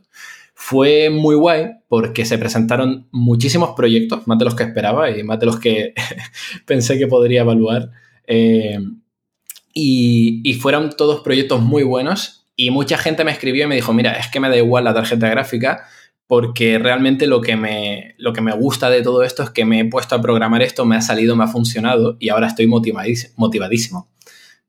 [0.55, 5.39] Fue muy guay porque se presentaron muchísimos proyectos, más de los que esperaba y más
[5.39, 5.93] de los que
[6.65, 7.91] pensé que podría evaluar.
[8.25, 8.79] Eh,
[9.73, 14.13] y, fueron todos proyectos muy buenos y mucha gente me escribió y me dijo, mira,
[14.13, 15.85] es que me da igual la tarjeta gráfica
[16.27, 19.79] porque realmente lo que, me, lo que me gusta de todo esto es que me
[19.79, 24.09] he puesto a programar esto, me ha salido, me ha funcionado y ahora estoy motivadísimo.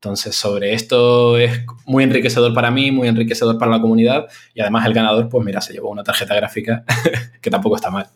[0.01, 4.87] Entonces, sobre esto es muy enriquecedor para mí, muy enriquecedor para la comunidad y además
[4.87, 6.83] el ganador, pues mira, se llevó una tarjeta gráfica
[7.41, 8.07] que tampoco está mal.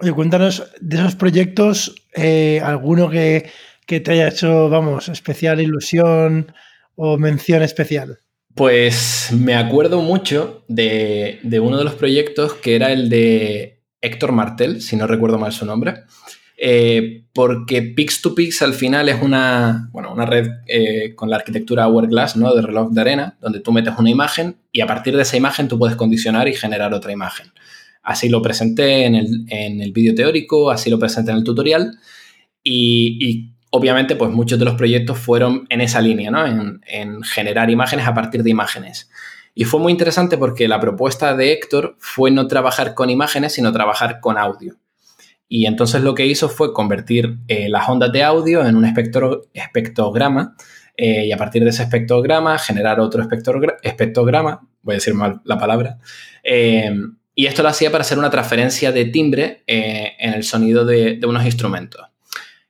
[0.00, 3.50] Oye, cuéntanos de esos proyectos, eh, alguno que,
[3.88, 6.52] que te haya hecho, vamos, especial ilusión
[6.94, 8.18] o mención especial.
[8.54, 14.82] Pues me acuerdo mucho de, uno de los proyectos que era el de Héctor Martel,
[14.82, 16.02] si no recuerdo mal su nombre,
[16.58, 22.36] eh, porque Pix2Pix al final es una, bueno, una red eh, con la arquitectura Hourglass,
[22.36, 22.54] ¿no?
[22.54, 25.66] de reloj de arena, donde tú metes una imagen y a partir de esa imagen
[25.66, 27.46] tú puedes condicionar y generar otra imagen.
[28.02, 31.98] Así lo presenté en el, en vídeo teórico, así lo presenté en el tutorial
[32.62, 36.46] y obviamente, pues muchos de los proyectos fueron en esa línea, ¿no?
[36.46, 39.10] En, generar imágenes a partir de imágenes.
[39.54, 43.72] Y fue muy interesante porque la propuesta de Héctor fue no trabajar con imágenes, sino
[43.72, 44.76] trabajar con audio.
[45.48, 50.54] Y entonces lo que hizo fue convertir eh, las ondas de audio en un espectrograma
[50.96, 53.22] eh, y a partir de ese espectrograma generar otro
[53.82, 55.98] espectrograma, voy a decir mal la palabra,
[56.44, 56.92] eh,
[57.34, 61.44] y esto lo hacía para hacer una transferencia de timbre en el sonido de unos
[61.44, 62.08] instrumentos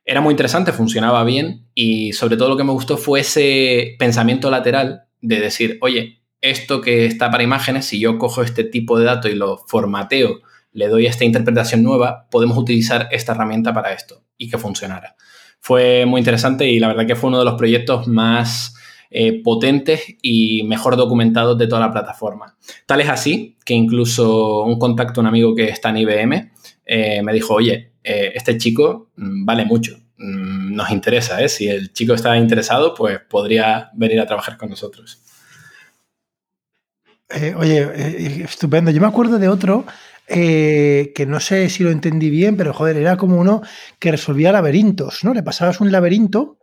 [0.09, 4.49] era muy interesante, funcionaba bien y sobre todo lo que me gustó fue ese pensamiento
[4.49, 9.05] lateral de decir, oye, esto que está para imágenes, si yo cojo este tipo de
[9.05, 10.39] datos y lo formateo,
[10.71, 15.15] le doy esta interpretación nueva, podemos utilizar esta herramienta para esto y que funcionara.
[15.59, 18.73] Fue muy interesante y la verdad que fue uno de los proyectos más
[19.11, 22.57] eh, potentes y mejor documentados de toda la plataforma.
[22.87, 26.51] Tal es así que incluso un contacto, un amigo que está en IBM,
[26.87, 29.98] eh, me dijo, oye, eh, este chico mm, vale mucho,
[30.79, 31.49] nos interesa, ¿eh?
[31.49, 35.21] Si el chico está interesado, pues podría venir a trabajar con nosotros.
[37.29, 38.89] Eh, oye, estupendo.
[38.89, 39.85] Yo me acuerdo de otro
[40.27, 43.61] que no sé si lo entendí bien, pero joder, era como uno
[43.99, 45.33] que resolvía laberintos, ¿no?
[45.33, 46.57] Le pasabas un laberinto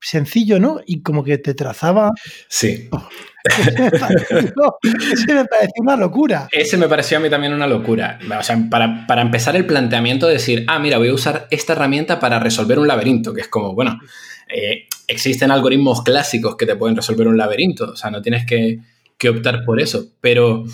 [0.00, 0.80] sencillo, ¿no?
[0.84, 2.10] Y como que te trazaba.
[2.48, 2.88] Sí.
[2.90, 3.08] Oh,
[5.12, 6.48] ese me pareció una locura.
[6.50, 8.18] Ese me pareció a mí también una locura.
[8.38, 12.18] O sea, para, empezar el planteamiento de decir, ah, mira, voy a usar esta herramienta
[12.18, 13.98] para resolver un laberinto, que es como, bueno,
[14.48, 18.80] eh, existen algoritmos clásicos que te pueden resolver un laberinto, o sea, no tienes que,
[19.28, 20.64] optar por eso, pero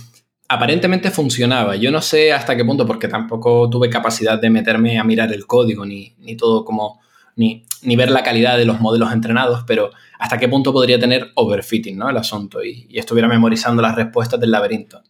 [0.49, 1.77] aparentemente funcionaba.
[1.77, 5.47] Yo no sé hasta qué punto, porque tampoco tuve capacidad de meterme a mirar el
[5.47, 7.02] código ni, ni todo como,
[7.37, 11.33] ni, ni ver la calidad de los modelos entrenados, pero hasta qué punto podría tener
[11.35, 12.11] overfitting, ¿no?
[12.11, 15.03] El asunto y, estuviera memorizando las respuestas del laberinto.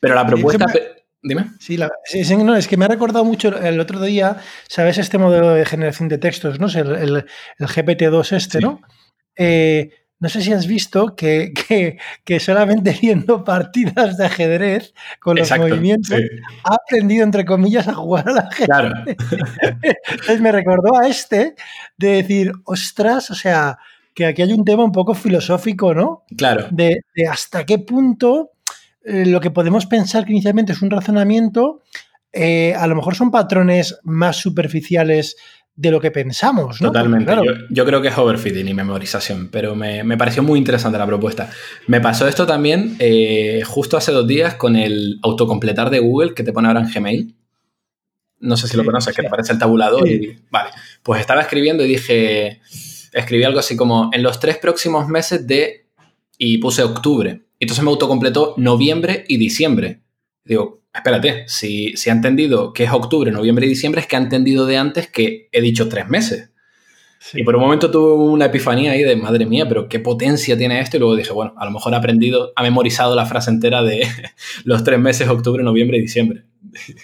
[0.00, 0.66] Pero la propuesta...
[1.20, 1.46] Dime.
[1.58, 1.76] Sí,
[2.36, 4.36] no, es que me ha recordado mucho el otro día,
[4.68, 4.98] ¿sabes?
[4.98, 6.68] Este modelo de generación de textos, ¿no?
[6.68, 7.24] El, el,
[7.58, 8.80] GPT-2 este, ¿no?
[9.36, 9.90] Eh,
[10.20, 11.52] no sé si has visto que,
[12.40, 16.18] solamente viendo partidas de ajedrez con los movimientos
[16.64, 18.66] ha aprendido, entre comillas, a jugar al ajedrez.
[18.66, 19.04] Claro.
[19.06, 21.54] Entonces me recordó a este
[21.96, 23.78] de decir, ostras, o sea,
[24.14, 26.24] que aquí hay un tema un poco filosófico, ¿no?
[26.36, 26.66] Claro.
[26.72, 27.00] De,
[27.30, 28.50] hasta qué punto
[29.04, 31.82] eh, lo que podemos pensar que inicialmente es un razonamiento,
[32.32, 35.36] eh, a lo mejor son patrones más superficiales
[35.78, 36.88] de lo que pensamos, ¿no?
[36.88, 37.32] Totalmente.
[37.70, 41.48] Yo, creo que es overfitting y memorización, pero me, pareció muy interesante la propuesta.
[41.86, 46.42] Me pasó esto también eh, justo hace dos días con el autocompletar de Google que
[46.42, 47.32] te pone ahora en Gmail.
[48.40, 50.36] No sé si lo conoces, que te aparece el tabulador y...
[50.50, 50.70] Vale,
[51.04, 52.60] pues estaba escribiendo y dije
[53.12, 55.86] escribí algo así como en los tres próximos meses de...
[56.38, 57.42] y puse octubre.
[57.60, 60.00] Entonces me autocompletó noviembre y diciembre.
[60.48, 64.20] Digo, espérate, si, si ha entendido que es octubre, noviembre y diciembre, es que ha
[64.20, 66.50] entendido de antes que he dicho tres meses.
[67.34, 70.80] Y por un momento tuve una epifanía ahí de, madre mía, pero qué potencia tiene
[70.80, 70.96] esto.
[70.96, 74.06] Y luego dije, bueno, a lo mejor ha aprendido, ha memorizado la frase entera de
[74.64, 76.44] los tres meses, octubre, noviembre y diciembre.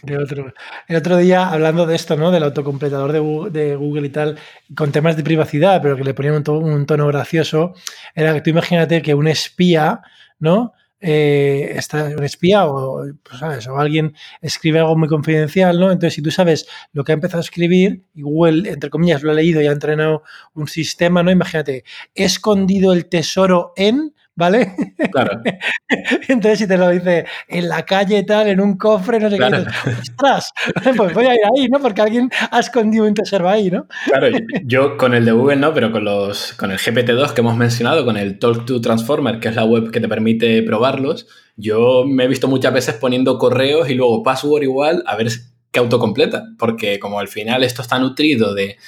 [0.07, 0.53] El otro,
[0.89, 2.31] el otro día, hablando de esto, ¿no?
[2.31, 4.39] Del autocompletador de Google, y tal,
[4.75, 7.75] con temas de privacidad, pero que le ponían un tono, gracioso,
[8.15, 10.01] era que tú imagínate que un espía,
[10.39, 10.73] ¿no?
[11.07, 13.67] Eh, está un espía o, pues, ¿sabes?
[13.67, 15.93] o alguien escribe algo muy confidencial, ¿no?
[15.93, 19.31] Entonces, si tú sabes lo que ha empezado a escribir, y Google, entre comillas, lo
[19.31, 20.23] ha leído y ha entrenado
[20.55, 21.31] un sistema, ¿no?
[21.31, 24.75] Imagínate, he escondido el tesoro en ¿vale?
[25.13, 25.41] Claro.
[26.29, 29.45] Entonces, si te lo dice en la calle tal, en un cofre, no sé qué,
[29.45, 29.67] dices,
[30.11, 30.53] ostras,
[30.97, 31.81] pues voy a ir ahí, ¿no?
[31.81, 33.87] Porque alguien ha escondido un tesoro ahí, ¿no?
[34.07, 34.29] Claro,
[34.65, 38.05] yo con el de Google no, pero con, los, con el GPT-2 que hemos mencionado,
[38.05, 42.25] con el Talk to Transformer, que es la web que te permite probarlos, yo me
[42.25, 45.29] he visto muchas veces poniendo correos y luego password igual, a ver
[45.75, 48.79] que autocompleta, porque como al final esto está nutrido de,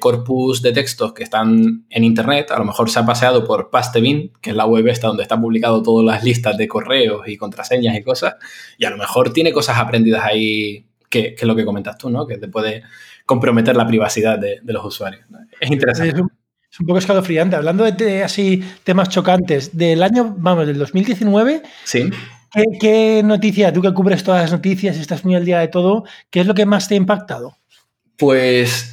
[0.00, 4.32] corpus de textos que están en Internet, a lo mejor se ha paseado por Pastebin,
[4.40, 7.96] que es la web esta donde está publicado todas las listas de correos y contraseñas
[7.96, 8.34] y cosas,
[8.76, 12.26] y a lo mejor tiene cosas aprendidas ahí que, es lo que comentas tú, ¿no?
[12.26, 12.82] Que te puede
[13.24, 15.24] comprometer la privacidad de, los usuarios.
[15.60, 16.22] Es interesante.
[16.72, 17.54] Es un poco escalofriante.
[17.54, 21.62] Hablando de, así temas chocantes, del año, vamos, del 2019.
[21.84, 22.10] Sí.
[22.52, 26.04] ¿Qué, ¿Qué noticia, tú que cubres todas las noticias, estás muy al día de todo,
[26.30, 27.56] qué es lo que más te ha impactado?
[28.16, 28.92] Pues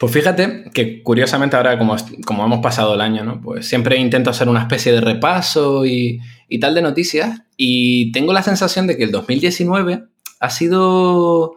[0.00, 3.38] pues fíjate que curiosamente ahora como, como hemos pasado el año, ¿no?
[3.42, 8.32] Pues siempre intento hacer una especie de repaso y, y, tal de noticias y tengo
[8.32, 10.04] la sensación de que el 2019
[10.40, 11.56] ha sido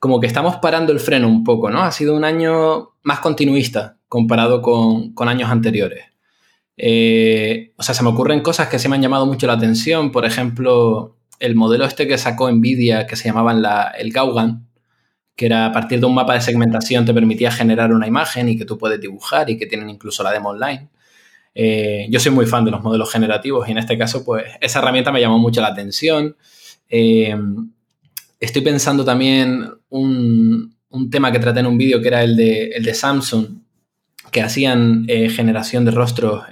[0.00, 1.80] como que estamos parando el freno un poco, ¿no?
[1.84, 6.06] Ha sido un año más continuista comparado con, con años anteriores.
[6.82, 10.10] Eh, o sea, se me ocurren cosas que se me han llamado mucho la atención,
[10.10, 14.66] por ejemplo, el modelo este que sacó Nvidia que se llamaban la, el Gaugan,
[15.36, 18.56] que era a partir de un mapa de segmentación te permitía generar una imagen y
[18.56, 20.88] que tú puedes dibujar y que tienen incluso la demo online.
[21.54, 24.78] Eh, yo soy muy fan de los modelos generativos y en este caso, pues esa
[24.78, 26.34] herramienta me llamó mucho la atención.
[26.88, 27.36] Eh,
[28.38, 32.68] estoy pensando también un, un, tema que traté en un vídeo que era el de,
[32.68, 33.48] el de Samsung,
[34.30, 36.44] que hacían eh, generación de rostros,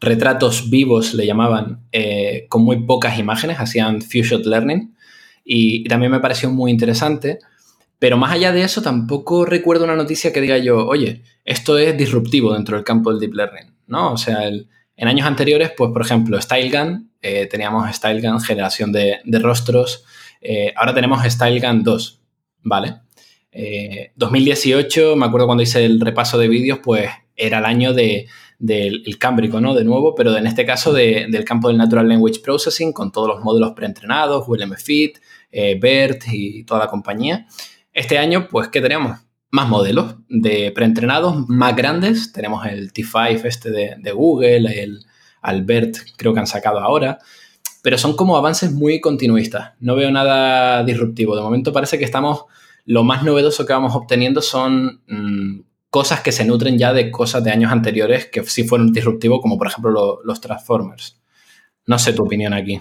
[0.00, 1.80] retratos vivos le llamaban,
[2.48, 4.94] con muy pocas imágenes, hacían few shot learning
[5.50, 7.38] y, también me pareció muy interesante.
[7.98, 11.96] Pero más allá de eso, tampoco recuerdo una noticia que diga yo, oye, esto es
[11.96, 14.12] disruptivo dentro del campo del deep learning, ¿no?
[14.12, 20.04] O sea, en años anteriores, pues por ejemplo, StyleGAN, eh, teníamos StyleGAN, generación de, rostros,
[20.40, 22.20] eh, ahora tenemos StyleGAN 2,
[22.62, 23.00] ¿vale?
[24.16, 28.26] 2018, eh, me acuerdo cuando hice el repaso de vídeos, pues era el año de,
[28.58, 29.74] del Cámbrico, ¿no?
[29.74, 33.44] De nuevo, pero en este caso del campo del Natural Language Processing, con todos los
[33.44, 35.18] módulos preentrenados, ULMFit,
[35.52, 37.46] BERT y toda la compañía.
[37.98, 39.18] Este año, pues, ¿qué tenemos?
[39.50, 42.30] Más modelos de preentrenados más grandes.
[42.32, 45.04] Tenemos el T5 este de, Google, el
[45.42, 47.18] Albert creo que han sacado ahora.
[47.82, 49.72] Pero son como avances muy continuistas.
[49.80, 51.34] No veo nada disruptivo.
[51.34, 52.44] De momento parece que estamos...
[52.88, 57.44] Lo más novedoso que vamos obteniendo son mm, cosas que se nutren ya de cosas
[57.44, 61.20] de años anteriores que sí fueron disruptivos, como por ejemplo los Transformers.
[61.84, 62.80] No sé tu opinión aquí.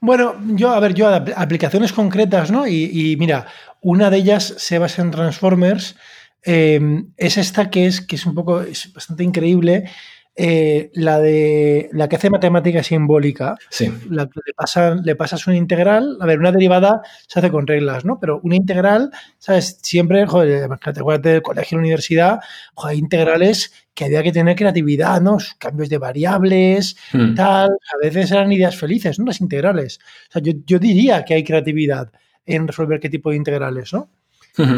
[0.00, 2.66] Bueno, yo, a ver, yo aplicaciones concretas, ¿no?
[2.66, 3.46] Y, mira,
[3.80, 5.94] una de ellas se basa en Transformers.
[6.42, 9.88] Em, es esta que es, que es un poco, es bastante increíble.
[10.34, 13.54] Eh, la de la que hace matemática simbólica.
[13.68, 13.92] Sí.
[14.08, 16.16] La que le, pasa, le pasas una integral.
[16.20, 18.18] A ver, una derivada se hace con reglas, ¿no?
[18.18, 19.78] Pero una integral, ¿sabes?
[19.82, 22.40] Siempre, joder, te acuerdas del colegio, la universidad,
[22.74, 25.36] joder, integrales que había que tener creatividad, ¿no?
[25.58, 27.34] Cambios de variables, hmm.
[27.34, 27.68] tal.
[27.68, 29.26] A veces eran ideas felices, ¿no?
[29.26, 29.98] Las integrales.
[30.30, 32.10] O sea, yo, yo diría que hay creatividad
[32.46, 34.08] en resolver qué tipo de integrales, ¿no?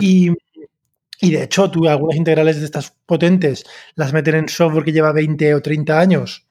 [0.00, 0.30] Y
[1.24, 5.12] y de hecho, tú algunas integrales de estas potentes las meten en software que lleva
[5.12, 6.46] 20 o 30 años,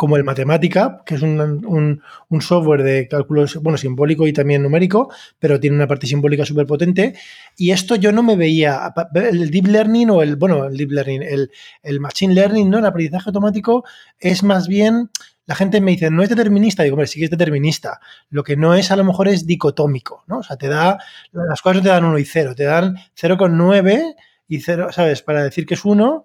[0.00, 2.00] como el Matemática, que es un,
[2.40, 7.16] software de cálculo bueno, simbólico y también numérico, pero tiene una parte simbólica súper potente.
[7.54, 11.22] Y esto yo no me veía, el deep learning o el, bueno, el deep learning,
[11.22, 11.50] el,
[11.82, 12.78] el machine learning, ¿no?
[12.78, 13.84] El aprendizaje automático
[14.18, 15.10] es más bien
[15.44, 16.82] la gente me dice, no es determinista.
[16.82, 18.00] Digo, hombre, sí que es determinista.
[18.30, 20.38] Lo que no es, a lo mejor, es dicotómico, ¿no?
[20.38, 20.96] O sea, te da,
[21.32, 24.14] las cosas no te dan 1 y 0, te dan 0,9
[24.48, 25.20] y 0, ¿sabes?
[25.20, 26.24] Para decir que es 1.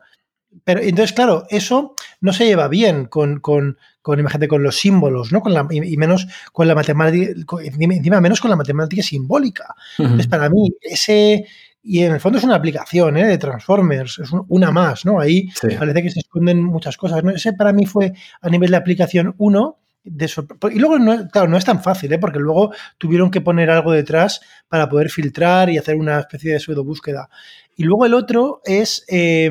[0.64, 5.32] Pero entonces, claro, eso no se lleva bien con, con, con imagínate, con los símbolos,
[5.32, 5.42] ¿no?
[5.42, 9.76] Con la, y, menos con la matemática, encima menos con la matemática simbólica.
[9.98, 11.46] Entonces, para mí, ese,
[11.88, 13.28] y en el fondo es una aplicación ¿eh?
[13.28, 15.20] de Transformers, es una más, ¿no?
[15.20, 17.24] Ahí parece que se esconden muchas cosas.
[17.24, 17.30] ¿no?
[17.30, 19.78] Ese para mí fue a nivel de aplicación uno.
[20.04, 20.30] De
[20.72, 22.20] y luego, no, claro, no es tan fácil, ¿eh?
[22.20, 26.60] porque luego tuvieron que poner algo detrás para poder filtrar y hacer una especie de
[26.60, 27.30] pseudo búsqueda.
[27.76, 29.50] Y luego el otro es, eh,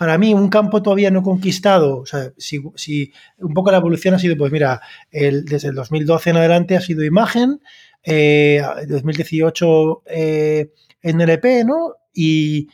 [0.00, 1.98] para mí, un campo todavía no conquistado.
[1.98, 5.74] O sea, si, si, un poco la evolución ha sido, pues mira, el, desde el
[5.74, 7.60] 2012 en adelante ha sido imagen,
[8.02, 11.96] eh, 2018 eh, NLP, ¿no?
[12.14, 12.68] Y,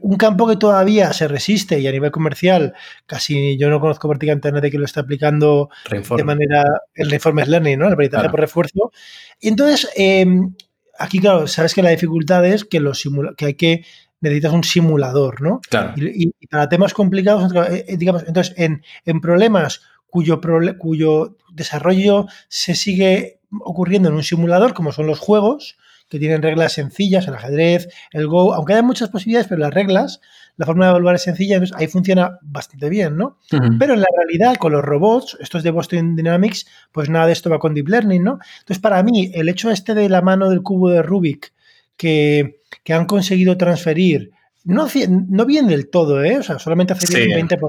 [0.00, 2.72] un campo que todavía se resiste y a nivel comercial
[3.04, 7.48] casi yo no conozco prácticamente a nadie que lo esté aplicando de manera el Reformers
[7.48, 7.86] Learning, ¿no?
[7.86, 8.90] El aprendizaje por refuerzo.
[9.38, 10.54] Y entonces, em,
[10.98, 13.84] aquí, claro, sabes que la dificultad es que, los que hay que
[14.28, 15.60] necesitas un simulador, ¿no?
[15.68, 15.94] Claro.
[15.96, 20.40] Y, para temas complicados, eh, eh, digamos, entonces, en, en problemas cuyo,
[20.78, 25.76] cuyo desarrollo se sigue ocurriendo en un simulador, como son los juegos,
[26.08, 30.20] que tienen reglas sencillas, el ajedrez, el Go, aunque hay muchas posibilidades, pero las reglas,
[30.56, 33.38] la forma de evaluar es sencilla, entonces ahí funciona bastante bien, ¿no?
[33.50, 37.50] Pero en la realidad, con los robots, estos de Boston Dynamics, pues nada de esto
[37.50, 38.38] va con Deep Learning, ¿no?
[38.60, 41.52] Entonces, para mí, el hecho este de la mano del cubo de Rubik,
[41.96, 44.30] que, han conseguido transferir,
[44.64, 44.86] no,
[45.28, 46.38] no bien del todo, ¿eh?
[46.38, 47.68] O sea, solamente hace un 20%,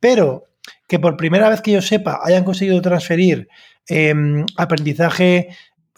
[0.00, 0.46] pero
[0.88, 3.48] que por primera vez que yo sepa hayan conseguido transferir
[3.86, 5.48] em, aprendizaje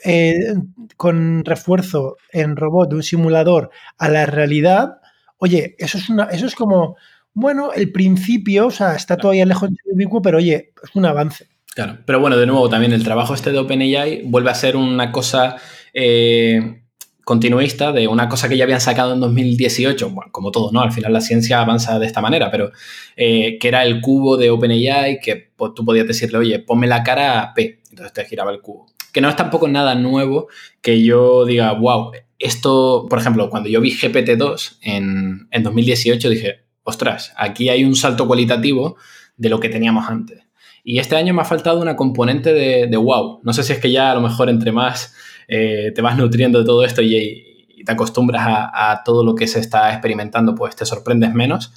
[0.05, 0.55] eh,
[0.97, 5.01] con refuerzo en robot de un simulador a la realidad,
[5.39, 6.97] Oye, eso es, una, eso es como,
[7.35, 11.49] bueno, el principio, o sea, está todavía lejos de ubicuo, pero oye, es un avance.
[11.75, 15.13] Claro, pero bueno, de nuevo, también el trabajo este de OpenAI vuelve a ser una
[15.13, 15.57] cosa
[15.93, 16.85] eh,
[17.27, 20.81] continuista de una cosa que ya habían sacado en 2018, bueno, como todo, ¿no?
[20.81, 22.71] Al final la ciencia avanza de esta manera, pero
[23.17, 27.03] eh, que era el cubo de OpenAI, que pues, tú podías decirle, oye, ponme la
[27.03, 28.87] cara a P, entonces te giraba el cubo.
[29.13, 30.47] Que no es tampoco nada nuevo
[30.81, 36.61] que yo diga, wow, esto, por ejemplo, cuando yo vi GPT-2 en, en 2018, dije,
[36.85, 38.99] ostras, aquí hay un salto cualitativo
[39.37, 40.47] de lo que teníamos antes.
[40.89, 43.41] Y este año me ha faltado una componente de, wow.
[43.43, 45.17] No sé si es que ya a lo mejor entre más
[45.49, 47.45] eh, te vas nutriendo de todo esto y,
[47.85, 51.73] te acostumbras a, todo lo que se está experimentando, pues te sorprendes menos.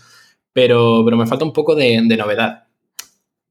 [0.54, 2.64] Pero, pero me falta un poco de, novedad.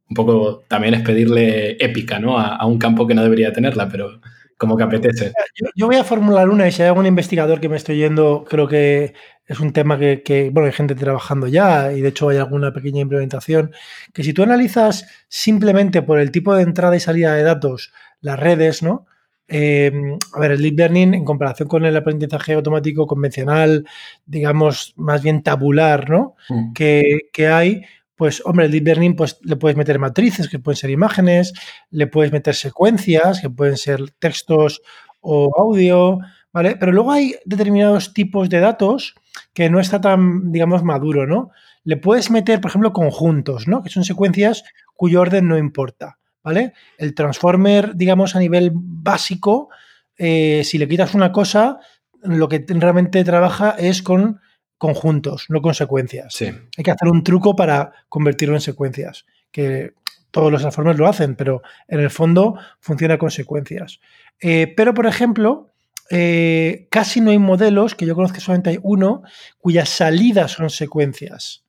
[0.09, 2.39] Un poco también es pedirle épica, ¿no?
[2.39, 4.21] A, un campo que no debería tenerla, pero
[4.57, 5.33] como que apetece.
[5.77, 8.67] Yo, voy a formular una y si hay algún investigador que me estoy yendo, creo
[8.67, 9.15] que
[9.47, 13.01] es un tema que, bueno, hay gente trabajando ya y de hecho hay alguna pequeña
[13.01, 13.73] implementación,
[14.13, 18.39] que si tú analizas simplemente por el tipo de entrada y salida de datos las
[18.39, 19.07] redes, ¿no?
[19.49, 19.91] Eh,
[20.35, 23.87] a ver, el deep learning en comparación con el aprendizaje automático convencional,
[24.27, 26.37] digamos, más bien tabular, ¿no?
[26.51, 26.73] Mm.
[26.75, 27.83] Que, que hay,
[28.15, 31.55] pues hombre, el deep learning pues le puedes meter matrices que pueden ser imágenes,
[31.91, 34.83] le puedes meter secuencias que pueden ser textos
[35.21, 36.19] o audio,
[36.53, 36.77] ¿vale?
[36.77, 39.15] Pero luego hay determinados tipos de datos
[39.55, 41.51] que no está tan, digamos, maduro, ¿no?
[41.85, 43.83] Le puedes meter, por ejemplo, conjuntos, ¿no?
[43.83, 46.73] Que son secuencias cuyo orden no importa, ¿vale?
[46.99, 49.69] El transformer, digamos, a nivel básico,
[50.17, 51.79] eh, si le quitas una cosa,
[52.23, 54.41] lo que realmente trabaja es con
[54.77, 56.41] conjuntos, no con secuencias.
[56.41, 59.93] Hay que hacer un truco para convertirlo en secuencias, que
[60.31, 64.01] todos los transformers lo hacen, pero en el fondo funciona con secuencias.
[64.41, 65.73] Eh, pero, por ejemplo,
[66.11, 69.23] eh, casi no hay modelos, que yo conozco solamente hay uno,
[69.59, 71.65] cuyas salidas son secuencias.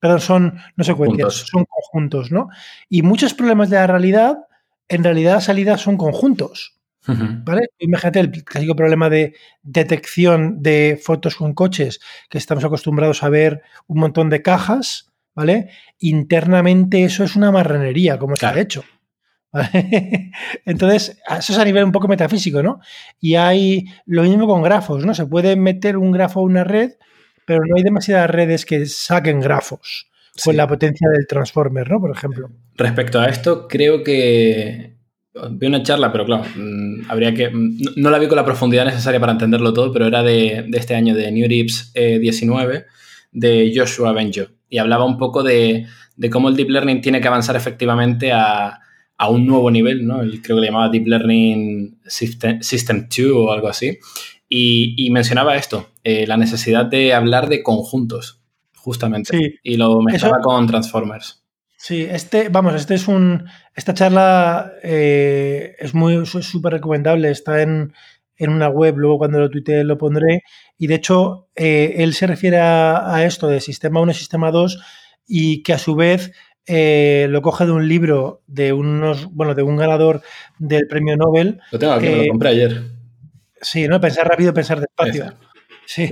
[0.00, 2.48] Perdón, son no secuencias, son conjuntos, ¿no?
[2.88, 4.38] Y muchos problemas de la realidad,
[4.88, 6.76] en realidad las salidas son conjuntos.
[7.06, 7.70] ¿Vale?
[7.78, 13.62] Imagínate el clásico problema de detección de fotos con coches, que estamos acostumbrados a ver
[13.88, 15.70] un montón de cajas, ¿vale?
[15.98, 18.84] Internamente eso es una marranería, como está hecho.
[20.64, 22.80] Entonces, eso es a nivel un poco metafísico, ¿no?
[23.18, 25.14] Y hay lo mismo con grafos, ¿no?
[25.14, 26.92] Se puede meter un grafo a una red,
[27.50, 30.06] pero no hay demasiadas redes que saquen grafos
[30.44, 32.00] con la potencia del transformer, ¿no?
[32.00, 32.48] Por ejemplo.
[32.76, 34.94] Respecto a esto, creo que
[35.50, 37.50] vi una charla, pero claro, mm, habría que.
[37.50, 40.94] Mm, no, la vi con la profundidad necesaria para entenderlo todo, pero era de, este
[40.94, 42.86] año de New Rips 19
[43.32, 44.44] de Joshua Benjo.
[44.68, 45.86] Y hablaba un poco de,
[46.30, 48.78] cómo el Deep Learning tiene que avanzar efectivamente a,
[49.28, 50.20] un nuevo nivel, ¿no?
[50.20, 53.98] creo que le llamaba Deep Learning System, 2 o algo así.
[54.52, 58.42] Y, mencionaba esto, eh, la necesidad de hablar de conjuntos,
[58.74, 59.60] justamente.
[59.62, 61.40] Y lo mezclaba con Transformers.
[61.82, 63.46] Sí, este, vamos, este es un.
[63.74, 67.30] Esta charla eh, es muy súper recomendable.
[67.30, 67.94] Está en,
[68.38, 70.42] una web, luego cuando lo tuitee lo pondré.
[70.76, 74.78] Y de hecho, eh, él se refiere a, esto de sistema 1 y sistema 2,
[75.26, 76.32] y que a su vez
[76.66, 80.20] eh, lo coge de un libro de unos, bueno, de un ganador
[80.58, 81.60] del premio Nobel.
[81.72, 82.99] Lo tengo aquí, me lo compré ayer.
[83.60, 84.00] Sí, ¿no?
[84.00, 85.32] Pensar rápido, pensar despacio.
[85.86, 86.08] Sí,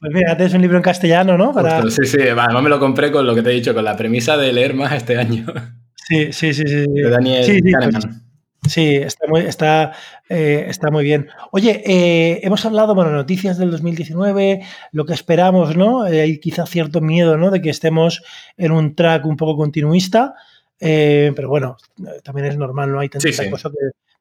[0.00, 1.52] pues mira, tienes un libro en castellano, ¿no?
[1.52, 1.82] Para...
[1.90, 4.38] sí, sí, además me lo compré con lo que te he dicho, con la premisa
[4.38, 5.44] de leer más este año.
[5.94, 6.86] Sí, sí, sí, sí.
[6.88, 8.08] De Daniel sí, sí, pues,
[8.66, 9.92] sí, está muy, está,
[10.30, 11.28] eh, está muy bien.
[11.52, 16.06] Oye, eh, hemos hablado, bueno, noticias del 2019, lo que esperamos, ¿no?
[16.06, 17.50] Eh, hay quizá cierto miedo, ¿no?
[17.50, 18.22] De que estemos
[18.56, 20.34] en un track un poco continuista,
[20.78, 21.76] pero bueno,
[22.24, 23.76] también es normal, no hay tanta cosa que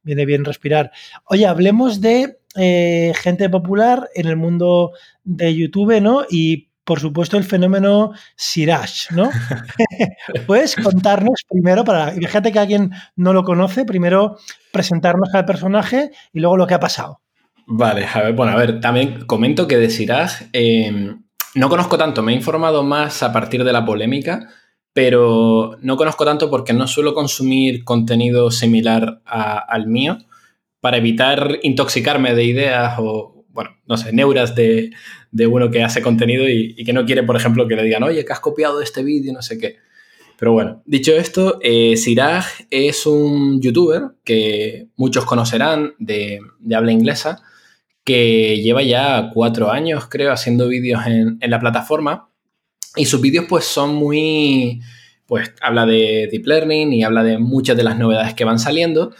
[0.08, 0.92] viene bien respirar.
[1.26, 4.94] Oye, hablemos de eh, gente popular en el mundo
[5.24, 6.24] de YouTube, ¿no?
[6.30, 9.30] Y por supuesto el fenómeno Siraj, ¿no?
[10.48, 14.38] ¿Puedes contarnos primero, para fíjate que alguien no lo conoce, primero
[14.72, 17.20] presentarnos al personaje y luego lo que ha pasado?
[17.68, 21.22] Vale, a ver, bueno, a ver, también comento que de Siraj em,
[21.56, 24.48] no conozco tanto, me he informado más a partir de la polémica,
[24.98, 30.18] pero no conozco tanto porque no suelo consumir contenido similar al mío
[30.80, 34.90] para evitar intoxicarme de ideas o, bueno, no sé, neuras de,
[35.48, 38.34] uno que hace contenido y, que no quiere, por ejemplo, que le digan, oye, que
[38.34, 39.76] has copiado este vídeo, no sé qué.
[40.40, 46.40] Pero bueno, dicho esto, eh, Siraj es un youtuber que muchos conocerán de,
[46.76, 47.44] habla inglesa,
[48.04, 52.32] que lleva ya cuatro años, creo, haciendo vídeos en, en la plataforma.
[52.96, 54.82] Y sus vídeos pues son muy,
[55.26, 59.14] pues habla de deep learning y habla de muchas de las novedades que van saliendo.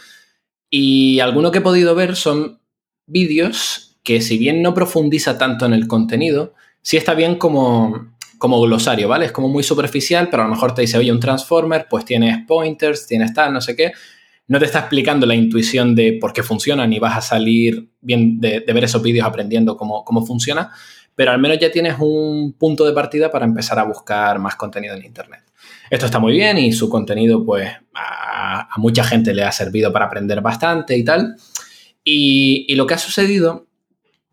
[0.70, 2.60] Y alguno que he podido ver son
[3.06, 8.60] vídeos que si bien no profundiza tanto en el contenido, sí está bien como, como
[8.60, 9.26] glosario, ¿vale?
[9.26, 12.38] Es como muy superficial, pero a lo mejor te dice, oye, un transformer, pues tienes
[12.46, 13.92] pointers, tienes tal, no sé qué.
[14.46, 18.40] No te está explicando la intuición de por qué funciona, ni vas a salir bien
[18.40, 20.70] de, ver esos vídeos aprendiendo cómo, cómo funciona,
[21.18, 24.94] pero al menos ya tienes un punto de partida para empezar a buscar más contenido
[24.94, 25.42] en Internet.
[25.90, 30.04] Esto está muy bien y su contenido, pues, a, mucha gente le ha servido para
[30.04, 31.34] aprender bastante y tal.
[32.04, 33.66] Y, lo que ha sucedido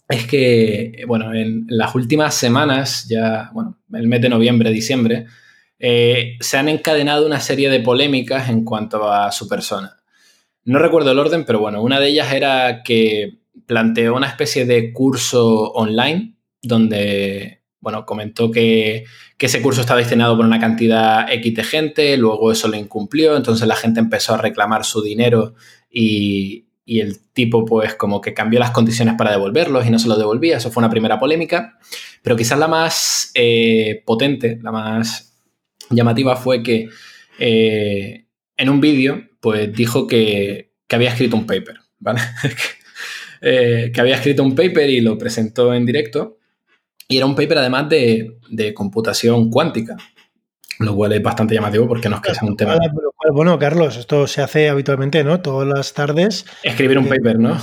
[0.07, 5.25] es que, bueno, en las últimas semanas, ya, bueno, el mes de noviembre, diciembre,
[5.79, 9.97] eh, se han encadenado una serie de polémicas en cuanto a su persona.
[10.65, 14.93] No recuerdo el orden, pero bueno, una de ellas era que planteó una especie de
[14.93, 16.34] curso online
[16.67, 19.05] donde, bueno, comentó que,
[19.39, 23.67] ese curso estaba destinado por una cantidad X de gente, luego eso lo incumplió, entonces
[23.67, 25.53] la gente empezó a reclamar su dinero
[25.91, 30.19] y, el tipo pues como que cambió las condiciones para devolverlos y no se los
[30.19, 31.79] devolvía, eso fue una primera polémica,
[32.21, 35.35] pero quizás la más eh, potente, la más
[35.89, 36.89] llamativa fue que
[37.39, 38.25] eh,
[38.57, 42.21] en un vídeo pues dijo que, que había escrito un paper, ¿vale?
[43.47, 46.34] Eh, que había escrito un paper y lo presentó en directo
[47.07, 49.95] y era un paper además de, computación cuántica,
[50.79, 52.77] lo cual es bastante llamativo porque nos queda un tema.
[53.31, 55.41] Bueno, Carlos, esto se hace habitualmente, ¿no?
[55.41, 56.45] Todas las tardes.
[56.63, 57.57] Escribir un paper, ¿no?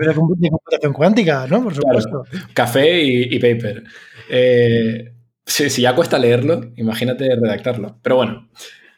[0.00, 1.62] De computación cuántica, ¿no?
[1.62, 2.24] Por supuesto.
[2.54, 3.84] Café y, paper.
[4.30, 5.12] Eh,
[5.44, 7.98] si, ya cuesta leerlo, imagínate redactarlo.
[8.02, 8.48] Pero bueno,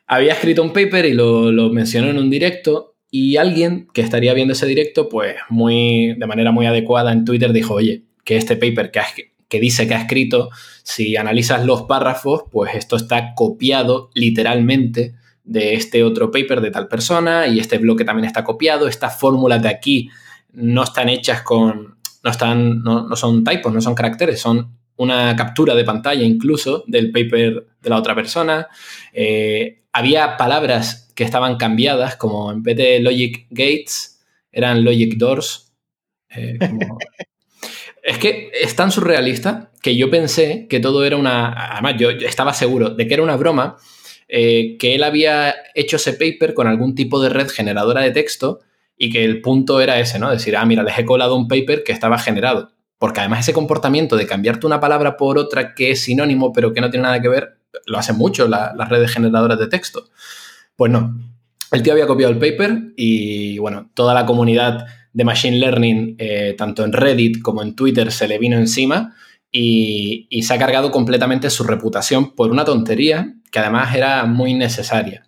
[0.07, 4.35] había escrito un paper y lo, lo mencionó en un directo y alguien que estaría
[4.35, 8.57] viendo ese directo, pues muy, de manera muy adecuada en Twitter dijo, oye, que este
[8.57, 9.15] paper que has,
[9.49, 10.51] que dice que ha escrito,
[10.83, 16.89] si analizas los párrafos, pues esto está copiado literalmente de este otro paper de tal
[16.89, 18.87] persona y este bloque también está copiado.
[18.87, 20.11] Estas fórmulas de aquí
[20.53, 25.75] no están hechas con, no, están, no, son typos, no son caracteres, son una captura
[25.75, 28.69] de pantalla incluso del paper de la otra persona.
[29.13, 34.21] Eh, había palabras que estaban cambiadas, como en vez de logic gates,
[34.53, 35.73] eran logic doors.
[36.31, 36.59] Eh,
[38.09, 41.73] Es que es tan surrealista que yo pensé que todo era una.
[41.75, 43.77] Además, yo, estaba seguro de que era una broma,
[44.29, 48.61] eh, que él había hecho ese paper con algún tipo de red generadora de texto
[48.97, 50.31] y que el punto era ese, ¿no?
[50.31, 52.73] Decir, ah, mira, les he colado un paper que estaba generado.
[52.97, 56.81] Porque además ese comportamiento de cambiarte una palabra por otra que es sinónimo pero que
[56.81, 60.09] no tiene nada que ver, lo hacen mucho las redes generadoras de texto.
[60.77, 61.15] Pues no.
[61.73, 66.55] El tío había copiado el paper y, bueno, toda la comunidad de Machine Learning, eh,
[66.57, 69.15] tanto en Reddit como en Twitter, se le vino encima
[69.51, 75.25] y, se ha cargado completamente su reputación por una tontería que además era muy necesaria.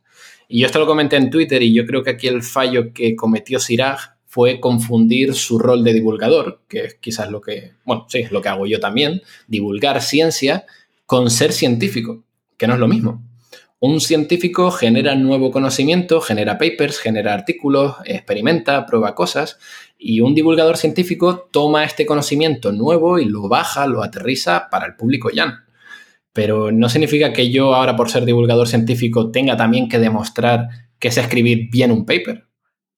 [0.48, 3.14] Y yo esto lo comenté en Twitter y yo creo que aquí el fallo que
[3.16, 8.18] cometió Siraj fue confundir su rol de divulgador, que es quizás lo que, bueno, sí,
[8.18, 10.66] es lo que hago yo también, divulgar ciencia
[11.06, 12.22] con ser científico,
[12.56, 13.22] que no es lo mismo.
[13.82, 19.58] Un científico genera nuevo conocimiento, genera papers, genera artículos, experimenta, prueba cosas,
[19.96, 24.96] y un divulgador científico toma este conocimiento nuevo y lo baja, lo aterriza para el
[24.96, 25.64] público ya.
[26.34, 30.68] Pero no significa que yo ahora por ser divulgador científico tenga también que demostrar
[30.98, 32.48] que sé escribir bien un paper.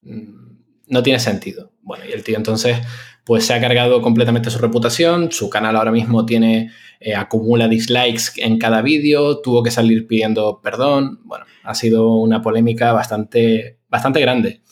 [0.03, 0.57] Mm,
[0.89, 1.73] no tiene sentido.
[1.81, 2.79] Bueno, y el tío entonces
[3.25, 8.33] pues se ha cargado completamente su reputación, su canal ahora mismo tiene, eh, acumula dislikes
[8.37, 14.21] en cada vídeo, tuvo que salir pidiendo perdón, bueno, ha sido una polémica bastante, bastante
[14.21, 14.63] grande.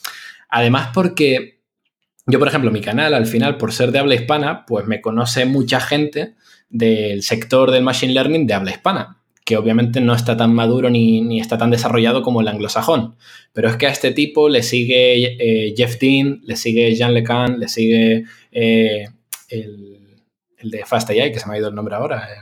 [0.49, 1.61] Además porque
[2.27, 5.45] yo, por ejemplo, mi canal al final, por ser de habla hispana, pues me conoce
[5.47, 6.35] mucha gente
[6.69, 9.20] del sector del Machine Learning de habla hispana
[9.51, 13.17] que obviamente no está tan maduro ni, está tan desarrollado como el anglosajón.
[13.53, 17.59] Pero es que a este tipo le sigue eh, Jeff Dean, le sigue Jean LeCun,
[17.59, 19.09] le sigue eh,
[19.49, 19.99] el,
[20.63, 22.37] de Fast AI, que se me ha ido el nombre ahora, eh,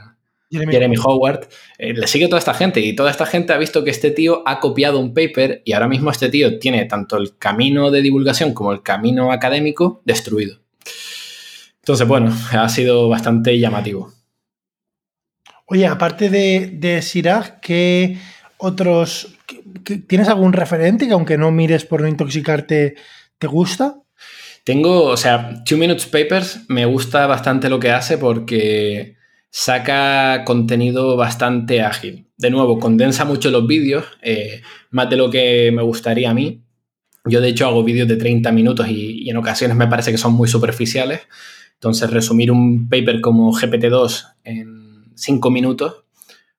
[0.50, 1.48] Jeremy, Howard.
[1.78, 4.60] le sigue toda esta gente y toda esta gente ha visto que este tío ha
[4.60, 8.72] copiado un paper y ahora mismo este tío tiene tanto el camino de divulgación como
[8.72, 10.58] el camino académico destruido.
[11.80, 14.12] Entonces, bueno, ha sido bastante llamativo.
[15.70, 18.16] Oye, aparte de, de Siraj, ¿qué
[18.56, 19.34] otros.
[20.06, 22.94] ¿Tienes algún referente que, aunque no mires por no intoxicarte,
[23.38, 23.96] te gusta?
[24.64, 29.16] Tengo, o sea, Two Minutes Papers me gusta bastante lo que hace porque
[29.50, 32.28] saca contenido bastante ágil.
[32.36, 36.62] De nuevo, condensa mucho los vídeos, eh, más de lo que me gustaría a mí.
[37.24, 40.32] Yo de hecho hago vídeos de 30 minutos y, en ocasiones me parece que son
[40.32, 41.20] muy superficiales.
[41.74, 44.77] Entonces resumir un paper como GPT-2 en
[45.18, 46.04] cinco minutos,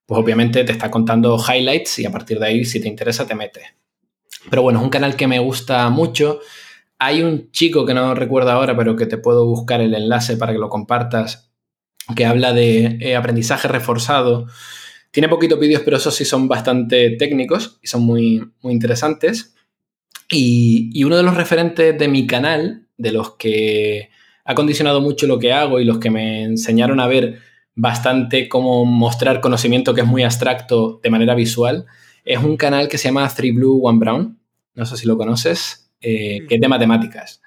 [0.06, 3.34] pues obviamente te está contando highlights y a partir de ahí, si te interesa, te
[3.34, 3.64] metes.
[4.48, 6.40] Pero bueno, es un canal que me gusta mucho.
[6.98, 10.52] Hay un chico que no recuerdo ahora, pero que te puedo buscar el enlace para
[10.52, 11.52] que lo compartas,
[12.16, 14.46] que habla de eh, aprendizaje reforzado.
[15.10, 19.54] Tiene poquitos vídeos, pero esos sí son bastante técnicos y son muy, muy interesantes.
[20.30, 24.10] Y, y, uno de los referentes de mi canal, de los que
[24.44, 27.40] ha condicionado mucho lo que hago y los que me enseñaron a ver
[27.74, 31.86] bastante cómo mostrar conocimiento que es muy abstracto de manera visual,
[32.24, 34.38] es un canal que se llama Three Blue, One Brown.
[34.74, 37.42] No sé si lo conoces, eh, que es de matemáticas.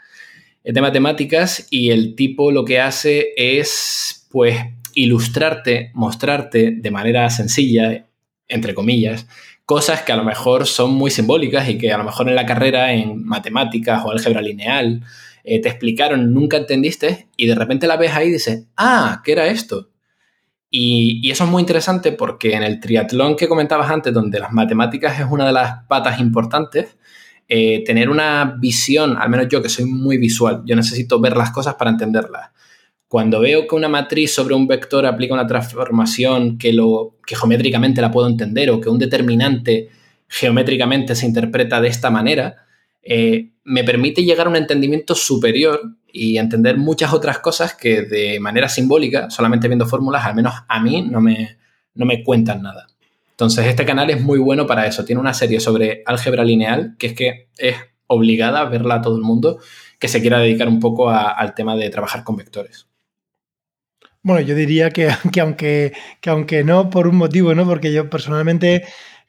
[0.63, 4.57] Es de matemáticas y el tipo lo que hace es, pues,
[4.95, 8.07] ilustrarte, mostrarte de manera sencilla,
[8.47, 9.27] entre comillas,
[9.65, 12.45] cosas que a lo mejor son muy simbólicas y que a lo mejor en la
[12.45, 15.03] carrera, en matemáticas o álgebra lineal,
[15.43, 19.33] eh, te explicaron, nunca entendiste y de repente la ves ahí y dices, ah, ¿qué
[19.33, 19.89] era esto?
[20.75, 25.19] Y, eso es muy interesante porque en el triatlón que comentabas antes, donde las matemáticas
[25.19, 26.97] es una de las patas importantes,
[27.47, 31.51] eh, tener una visión, al menos yo que soy muy visual, yo necesito ver las
[31.51, 32.49] cosas para entenderlas.
[33.07, 38.01] Cuando veo que una matriz sobre un vector aplica una transformación que, lo, que geométricamente
[38.01, 39.89] la puedo entender o que un determinante
[40.27, 42.62] geométricamente se interpreta de esta manera,
[43.03, 45.81] eh, me permite llegar a un entendimiento superior
[46.11, 50.79] y entender muchas otras cosas que de manera simbólica, solamente viendo fórmulas, al menos a
[50.79, 51.57] mí no me,
[51.95, 52.87] no me cuentan nada.
[53.31, 55.03] Entonces, este canal es muy bueno para eso.
[55.05, 57.75] Tiene una serie sobre álgebra lineal, que es que es
[58.07, 59.59] obligada a verla a todo el mundo
[59.99, 62.87] que se quiera dedicar un poco al tema de trabajar con vectores.
[64.21, 65.09] Bueno, yo diría que,
[65.41, 67.65] aunque, que aunque no por un motivo, ¿no?
[67.65, 68.85] Porque yo personalmente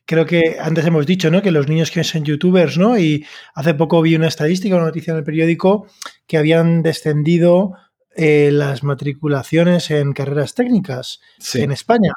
[0.07, 1.43] creo que antes hemos dicho, ¿no?
[1.43, 2.99] Que los niños que son youtubers, ¿no?
[2.99, 5.87] Y hace poco vi una estadística, una noticia en el periódico,
[6.27, 7.73] que habían descendido
[8.17, 11.21] eh, las matriculaciones en carreras técnicas
[11.55, 12.13] en España,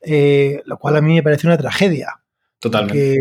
[0.00, 2.20] eh, lo cual a mí me parece una tragedia.
[2.58, 3.18] Totalmente.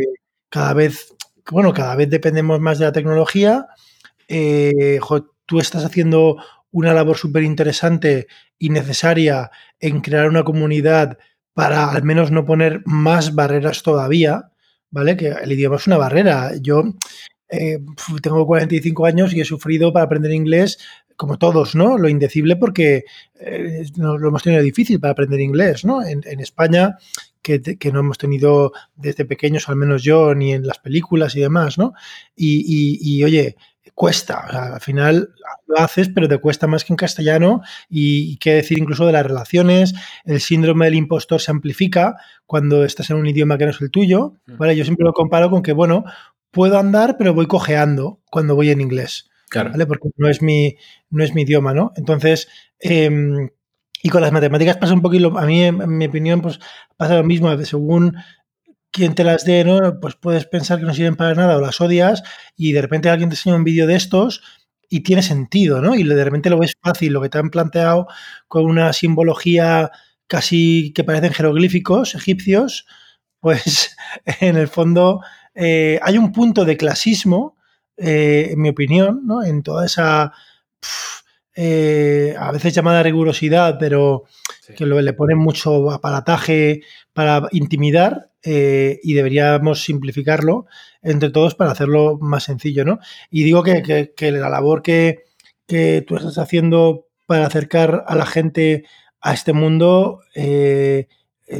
[0.49, 1.15] cada vez,
[1.49, 3.67] bueno, cada vez dependemos más de la tecnología.
[4.27, 4.99] Eh,
[5.47, 6.37] tú estás haciendo
[6.69, 8.27] una labor súper interesante
[8.59, 9.49] y necesaria
[9.79, 11.17] en crear una comunidad
[11.53, 14.51] para al menos no poner más barreras todavía,
[14.89, 15.17] ¿vale?
[15.17, 16.51] Que el idioma es una barrera.
[16.61, 16.83] Yo
[17.49, 17.79] eh,
[18.21, 20.79] tengo 45 años y he sufrido para aprender inglés
[21.17, 21.97] como todos, ¿no?
[21.97, 23.03] Lo indecible porque
[23.39, 26.03] eh, lo hemos tenido difícil para aprender inglés, ¿no?
[26.03, 26.97] En, España,
[27.43, 27.61] que,
[27.93, 31.93] no hemos tenido desde pequeños, al menos yo, ni en las películas y demás, ¿no?
[32.35, 33.55] y oye,
[33.93, 34.73] cuesta.
[34.73, 35.33] al final
[35.67, 37.61] lo haces, pero te cuesta más que en castellano.
[37.89, 39.93] Y, qué decir incluso de las relaciones.
[40.23, 42.15] El síndrome del impostor se amplifica
[42.45, 44.35] cuando estás en un idioma que no es el tuyo.
[44.45, 44.57] Mm.
[44.57, 44.75] ¿vale?
[44.75, 46.05] Yo siempre lo comparo con que, bueno,
[46.51, 49.29] puedo andar, pero voy cojeando cuando voy en inglés.
[49.49, 49.71] Claro.
[49.71, 49.85] ¿vale?
[49.85, 50.75] Porque no es mi,
[51.09, 51.91] no es mi idioma, ¿no?
[51.95, 52.47] Entonces,
[52.79, 53.49] em,
[54.03, 56.59] y con las matemáticas pasa un poquito, a mí, en mi opinión, pues
[56.97, 57.55] pasa lo mismo.
[57.63, 58.15] Según
[58.91, 59.99] quien te las dé, ¿no?
[59.99, 62.23] Pues puedes pensar que no sirven para nada o las odias
[62.55, 64.43] y de repente alguien te enseña un vídeo de estos
[64.89, 65.95] y tiene sentido, ¿no?
[65.95, 68.07] Y de repente lo ves fácil, lo que te han planteado
[68.47, 69.91] con una simbología
[70.27, 72.85] casi que parecen jeroglíficos egipcios,
[73.39, 73.95] pues
[74.41, 75.21] en el fondo
[75.55, 77.57] eh, hay un punto de clasismo,
[77.97, 79.43] eh, en mi opinión, ¿no?
[79.43, 80.33] En toda esa...
[81.53, 84.23] Eh, a veces llamada rigurosidad, pero
[84.75, 86.81] que le ponen mucho aparataje
[87.13, 90.65] para intimidar eh, y deberíamos simplificarlo
[91.01, 92.99] entre todos para hacerlo más sencillo, ¿no?
[93.29, 95.25] Y digo que, la labor que,
[96.07, 98.85] tú estás haciendo para acercar a la gente
[99.19, 101.07] a este mundo, eh,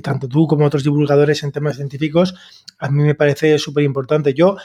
[0.04, 2.34] tanto tú como otros divulgadores en temas científicos,
[2.80, 4.34] a mí me parece súper importante.
[4.34, 4.56] Yo,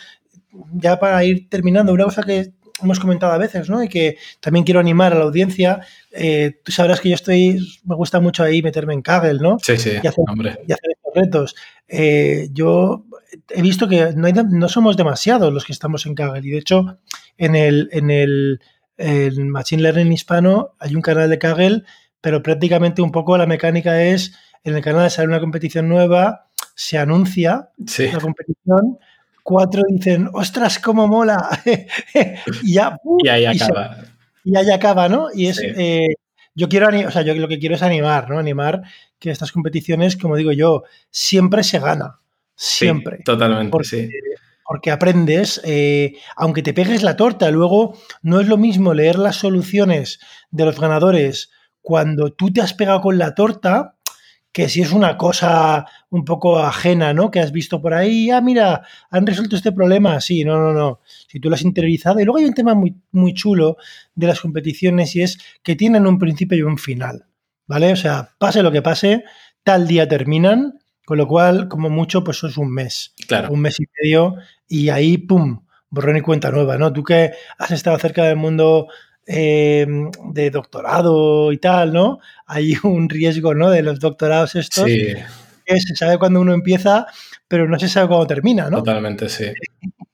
[0.73, 2.53] ya para ir terminando, una cosa que
[2.83, 3.83] hemos comentado a veces, ¿no?
[3.83, 5.81] Y que también quiero animar a la audiencia.
[6.13, 9.59] Eh, tú sabrás que yo estoy, me gusta mucho ahí meterme en Kaggle, ¿no?
[9.63, 10.59] Sí, sí, y hacer, hombre.
[10.67, 11.57] Y hacer estos retos.
[11.89, 13.07] Eh, yo
[13.51, 16.99] he visto que no, no, somos demasiados los que estamos en Kaggle y de hecho
[17.39, 18.61] en el, en el,
[18.99, 21.83] Machine Learning hispano hay un canal de Kaggle,
[22.21, 26.99] pero prácticamente un poco la mecánica es en el canal sale una competición nueva, se
[26.99, 28.99] anuncia la competición
[29.47, 31.39] cuatro dicen, ostras, cómo mola.
[32.65, 32.99] y ya.
[33.23, 33.97] y ahí acaba.
[34.45, 35.29] Y, ahí acaba, ¿no?
[35.33, 35.63] Y es.
[35.63, 36.17] Eh,
[36.55, 38.39] yo quiero, o sea, yo lo que quiero es animar, ¿no?
[38.39, 38.83] Animar
[39.19, 42.19] que estas competiciones, como digo yo, siempre se gana.
[42.57, 43.21] Siempre.
[43.25, 44.11] totalmente, porque, sí.
[44.65, 49.37] Porque aprendes, eh, aunque te pegues la torta, luego no es lo mismo leer las
[49.37, 50.19] soluciones
[50.51, 51.51] de los ganadores
[51.83, 53.96] cuando tú te has pegado con la torta
[54.57, 57.31] que si es una cosa un poco ajena, ¿no?
[57.31, 60.19] Que has visto por ahí, ah, mira, han resuelto este problema.
[60.23, 61.01] Sí, no, no, no.
[61.05, 62.19] Si tú lo has interiorizado.
[62.21, 63.77] Y luego hay un tema muy, muy chulo
[64.15, 67.27] de las competiciones y es que tienen un principio y un final,
[67.67, 67.93] ¿vale?
[67.93, 69.25] O sea, pase lo que pase,
[69.63, 73.13] tal día terminan, con lo cual, como mucho, pues eso es un mes.
[73.29, 73.53] Claro.
[73.53, 74.37] Un mes y medio
[74.67, 75.67] y ahí, ¡pum!
[75.91, 76.95] Borrón y cuenta nueva, ¿no?
[76.95, 78.89] Tú que has estado cerca del mundo
[79.27, 82.21] em, de doctorado y tal, ¿no?
[82.47, 83.71] Hay un riesgo, ¿no?
[83.71, 84.85] De los doctorados estos.
[84.85, 85.15] Sí.
[85.65, 87.07] Que se sabe cuándo uno empieza,
[87.49, 88.79] pero no se sabe cuándo termina, ¿no?
[88.79, 89.47] Totalmente, sí.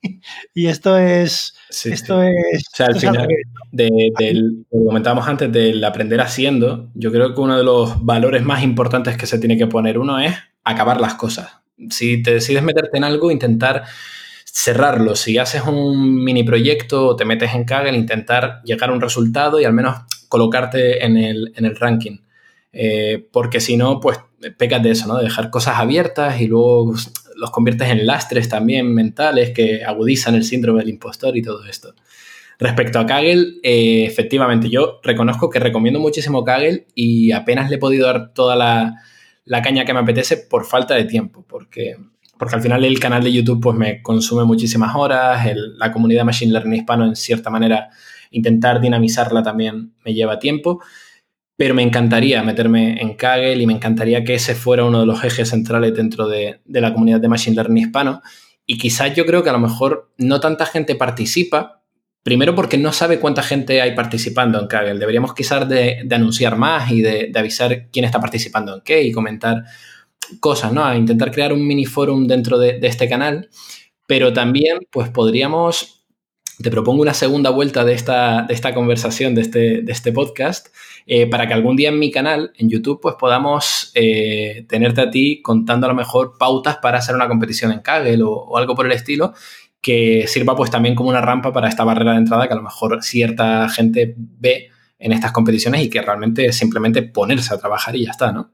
[0.54, 1.54] y esto es.
[1.84, 2.64] esto es.
[2.72, 3.28] O sea, al final,
[3.70, 8.42] de, del, lo comentábamos antes del aprender haciendo, yo creo que uno de los valores
[8.42, 10.34] más importantes que se tiene que poner uno es
[10.64, 11.50] acabar las cosas.
[11.90, 13.84] Si te decides meterte en algo, intentar
[14.52, 15.16] cerrarlo.
[15.16, 19.58] Si haces un mini proyecto o te metes en Kaggle, intentar llegar a un resultado
[19.58, 19.96] y al menos
[20.28, 22.18] colocarte en el, en el ranking.
[22.70, 24.18] Eh, porque si no, pues
[24.58, 25.16] pecas de eso, ¿no?
[25.16, 26.94] De dejar cosas abiertas y luego
[27.34, 31.94] los conviertes en lastres también mentales que agudizan el síndrome del impostor y todo esto.
[32.58, 37.78] Respecto a Kaggle, eh, efectivamente, yo reconozco que recomiendo muchísimo Kaggle y apenas le he
[37.78, 39.02] podido dar toda la,
[39.46, 41.96] la caña que me apetece por falta de tiempo, porque
[42.42, 45.46] porque al final el canal de YouTube pues me consume muchísimas horas,
[45.78, 47.90] la comunidad Machine Learning hispano en cierta manera
[48.32, 50.82] intentar dinamizarla también me lleva tiempo,
[51.56, 55.22] pero me encantaría meterme en Kaggle y me encantaría que ese fuera uno de los
[55.22, 58.22] ejes centrales dentro de, la comunidad de Machine Learning hispano.
[58.66, 61.84] Y quizás yo creo que a lo mejor no tanta gente participa,
[62.24, 66.90] primero porque no sabe cuánta gente hay participando en Kaggle, deberíamos quizás de, anunciar más
[66.90, 69.62] y de, de avisar quién está participando en qué y comentar
[70.40, 70.84] cosas, ¿no?
[70.84, 73.48] A intentar crear un mini forum dentro de, este canal,
[74.06, 76.04] pero también, pues podríamos,
[76.62, 80.68] te propongo una segunda vuelta de esta, de esta conversación, de este, de este podcast,
[81.06, 85.10] eh, para que algún día en mi canal, en YouTube, pues podamos eh, tenerte a
[85.10, 88.86] ti contando a lo mejor pautas para hacer una competición en Kaggle o, algo por
[88.86, 89.32] el estilo,
[89.80, 92.62] que sirva pues también como una rampa para esta barrera de entrada que a lo
[92.62, 94.68] mejor cierta gente ve
[94.98, 98.52] en estas competiciones y que realmente es simplemente ponerse a trabajar y ya está, ¿no?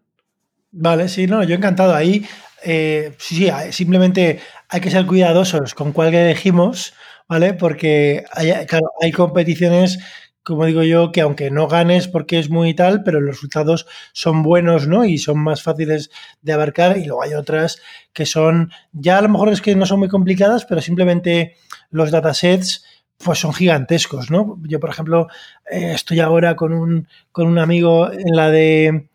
[0.72, 1.94] Vale, sí, no, yo encantado.
[1.94, 2.26] Ahí,
[2.64, 6.92] eh, sí, sí, simplemente hay que ser cuidadosos con cuál que elegimos,
[7.28, 7.54] ¿vale?
[7.54, 9.98] Porque hay, claro, hay competiciones,
[10.42, 14.42] como digo yo, que aunque no ganes porque es muy tal, pero los resultados son
[14.42, 15.04] buenos, ¿no?
[15.06, 16.10] Y son más fáciles
[16.42, 16.98] de abarcar.
[16.98, 17.80] Y luego hay otras
[18.12, 21.56] que son, ya a lo mejor es que no son muy complicadas, pero simplemente
[21.90, 22.84] los datasets
[23.16, 24.58] pues son gigantescos, ¿no?
[24.68, 25.26] Yo, por ejemplo,
[25.70, 29.08] eh, estoy ahora con un, con un amigo en la de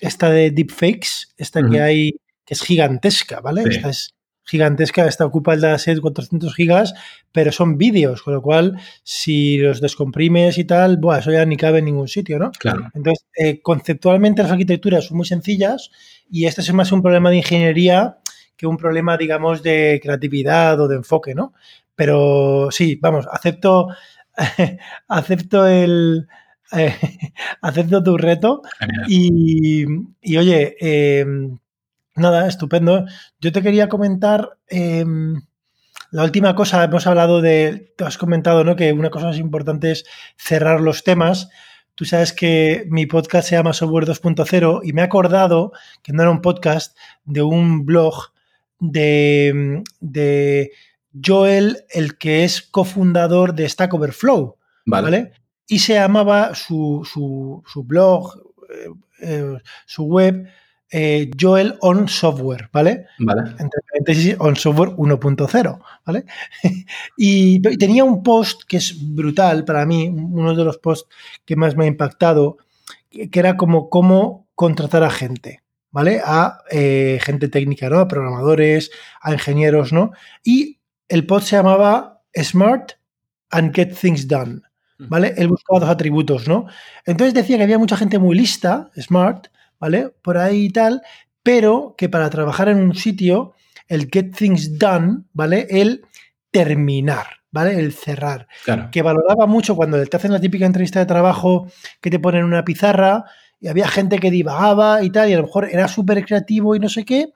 [0.00, 2.12] esta de deepfakes, esta que hay,
[2.44, 3.62] que es gigantesca, ¿vale?
[3.66, 6.94] Esta es gigantesca, esta ocupa el dataset 400 gigas,
[7.30, 11.56] pero son vídeos, con lo cual, si los descomprimes y tal, buah, eso ya ni
[11.56, 12.50] cabe en ningún sitio, ¿no?
[12.58, 12.90] Claro.
[12.94, 15.90] Entonces, eh, conceptualmente las arquitecturas son muy sencillas
[16.28, 18.18] y este es más un problema de ingeniería
[18.56, 21.54] que un problema, digamos, de creatividad o de enfoque, ¿no?
[21.94, 23.88] Pero sí, vamos, acepto,
[25.08, 26.26] acepto el,
[26.72, 26.94] eh,
[27.62, 28.62] acepto tu reto
[29.08, 29.84] y,
[30.36, 31.58] oye, em,
[32.16, 33.06] nada, estupendo.
[33.40, 35.42] Yo te quería comentar em,
[36.10, 38.76] la última cosa, hemos hablado de, tú has comentado ¿no?
[38.76, 40.04] que una cosa más importante es
[40.36, 41.48] cerrar los temas.
[41.94, 46.22] Tú sabes que mi podcast se llama Software 2.0 y me he acordado que no
[46.22, 48.32] era un podcast, de un blog
[48.78, 50.72] de, de
[51.24, 54.56] Joel, el que es cofundador de Stack Overflow.
[54.86, 55.32] ¿vale?
[55.70, 58.36] Y se llamaba su, su, blog,
[58.68, 58.88] eh,
[59.20, 60.48] eh, su web,
[60.90, 63.06] eh, Joel On Software, ¿vale?
[63.20, 63.50] Vale.
[63.50, 66.24] Entre paréntesis, On Software 1.0, ¿vale?
[67.16, 71.08] y, tenía un post que es brutal para mí, uno de los posts
[71.44, 72.56] que más me ha impactado,
[73.08, 75.62] que, era como cómo contratar a gente,
[75.92, 76.20] ¿vale?
[76.24, 76.64] A
[77.20, 78.00] gente técnica, ¿no?
[78.00, 78.90] A programadores,
[79.20, 80.10] a ingenieros, ¿no?
[80.42, 82.94] Y el post se llamaba Smart
[83.50, 84.62] and Get Things Done.
[85.08, 85.34] ¿Vale?
[85.36, 86.66] Él buscaba dos atributos, ¿no?
[87.06, 89.46] Entonces decía que había mucha gente muy lista, smart,
[89.78, 90.10] ¿vale?
[90.22, 91.02] Por ahí y tal,
[91.42, 93.54] pero que para trabajar en un sitio,
[93.88, 95.66] el get things done, ¿vale?
[95.70, 96.02] El
[96.50, 97.78] terminar, ¿vale?
[97.78, 98.46] El cerrar.
[98.90, 101.66] Que valoraba mucho cuando te hacen la típica entrevista de trabajo
[102.00, 103.24] que te ponen una pizarra
[103.58, 106.80] y había gente que divagaba y tal, y a lo mejor era súper creativo y
[106.80, 107.32] no sé qué,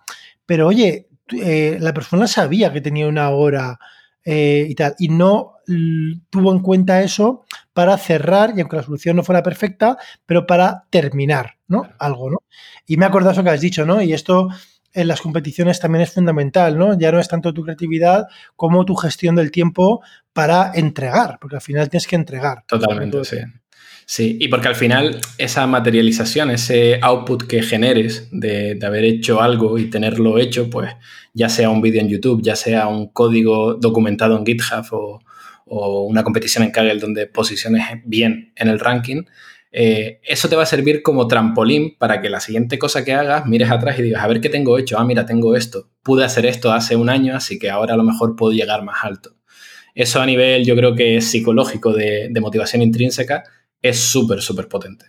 [0.47, 3.79] pero oye, eh, la persona sabía que tenía una hora
[4.25, 5.53] eh, y tal, y no
[6.31, 9.97] tuvo en cuenta eso para cerrar, y aunque la solución no fuera perfecta,
[10.27, 11.89] pero para terminar, ¿no?
[11.99, 12.39] Algo, ¿no?
[12.87, 14.03] Y me he acordado eso que has dicho, ¿no?
[14.03, 14.49] Y esto
[14.93, 16.97] en las competiciones también es fundamental, ¿no?
[16.97, 20.03] Ya no es tanto tu creatividad como tu gestión del tiempo
[20.33, 22.65] para entregar, porque al final tienes que entregar.
[22.67, 23.39] Totalmente, sí.
[24.07, 29.41] Sí, y porque al final esa materialización, ese output que generes de, de, haber hecho
[29.41, 30.91] algo y tenerlo hecho, pues
[31.33, 35.21] ya sea un vídeo en YouTube, ya sea un código documentado en GitHub o,
[35.67, 39.23] o una competición en Kaggle donde posiciones bien en el ranking,
[39.77, 43.47] eh, eso te va a servir como trampolín para que la siguiente cosa que hagas
[43.47, 46.47] mires atrás y digas, a ver qué tengo hecho, ah, mira, tengo esto, pude hacer
[46.47, 49.35] esto hace un año, así que ahora a lo mejor puedo llegar más alto.
[49.97, 53.45] eso a nivel, yo creo que es psicológico de, de motivación intrínseca,
[53.85, 55.05] es súper, súper potente.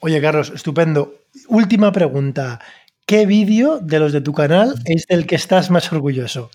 [0.00, 1.14] Oye, Carlos, estupendo.
[1.46, 2.60] Última pregunta.
[3.06, 6.50] ¿Qué vídeo de los de tu canal es del que estás más orgulloso?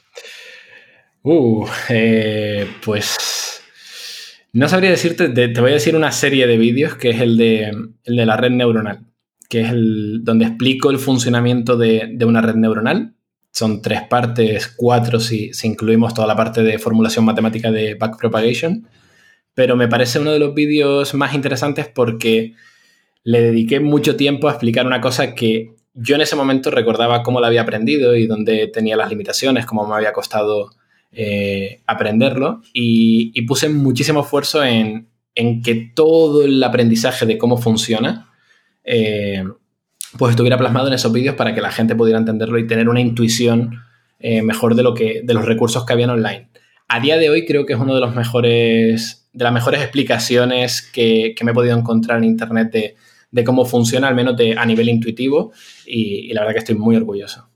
[1.23, 3.61] Uh, eh, pues
[4.51, 7.69] no sabría decirte, te, voy a decir una serie de vídeos que es el de,
[8.03, 9.05] el de la red neuronal,
[9.49, 13.15] que es el donde explico el funcionamiento de, de una red neuronal.
[13.51, 18.85] Son tres partes, cuatro si, si, incluimos toda la parte de formulación matemática de backpropagation.
[19.53, 22.53] Pero me parece uno de los vídeos más interesantes porque
[23.23, 27.39] le dediqué mucho tiempo a explicar una cosa que yo en ese momento recordaba cómo
[27.39, 30.71] la había aprendido y dónde tenía las limitaciones, cómo me había costado
[31.11, 38.31] eh, aprenderlo y, puse muchísimo esfuerzo en, que todo el aprendizaje de cómo funciona
[38.83, 39.43] eh,
[40.17, 42.99] pues estuviera plasmado en esos vídeos para que la gente pudiera entenderlo y tener una
[42.99, 43.81] intuición
[44.19, 46.49] eh, mejor de, lo que, de los recursos que habían online.
[46.87, 50.81] A día de hoy creo que es uno de los mejores, de las mejores explicaciones
[50.81, 52.95] que, me he podido encontrar en internet
[53.31, 55.51] de, cómo funciona, al menos a nivel intuitivo,
[55.85, 57.49] y la verdad que estoy muy orgulloso.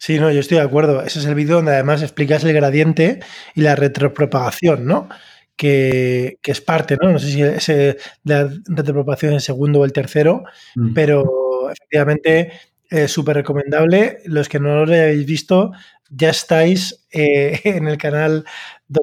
[0.00, 1.02] Sí, no, yo estoy de acuerdo.
[1.02, 3.20] Ese es el vídeo donde además explicas el gradiente
[3.54, 5.10] y la retropropagación, ¿no?
[5.56, 7.12] Que, es parte, ¿no?
[7.12, 10.44] No sé si ese, la retropropagación es el segundo o el tercero,
[10.74, 10.94] mm.
[10.94, 12.50] pero efectivamente
[12.88, 14.20] es súper recomendable.
[14.24, 15.72] Los que no lo hayáis visto,
[16.08, 18.46] ya estáis eh, en el canal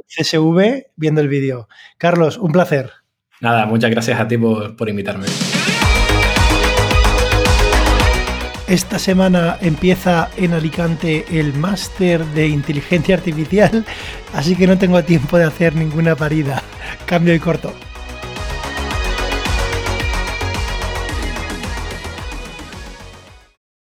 [0.08, 1.68] CSV viendo el vídeo.
[1.98, 2.92] Carlos, un placer.
[3.40, 5.26] Nada, muchas gracias a ti por invitarme.
[8.68, 13.86] Esta semana empieza en Alicante el máster de inteligencia artificial,
[14.34, 16.62] así que no tengo tiempo de hacer ninguna parida.
[17.06, 17.74] Cambio y corto.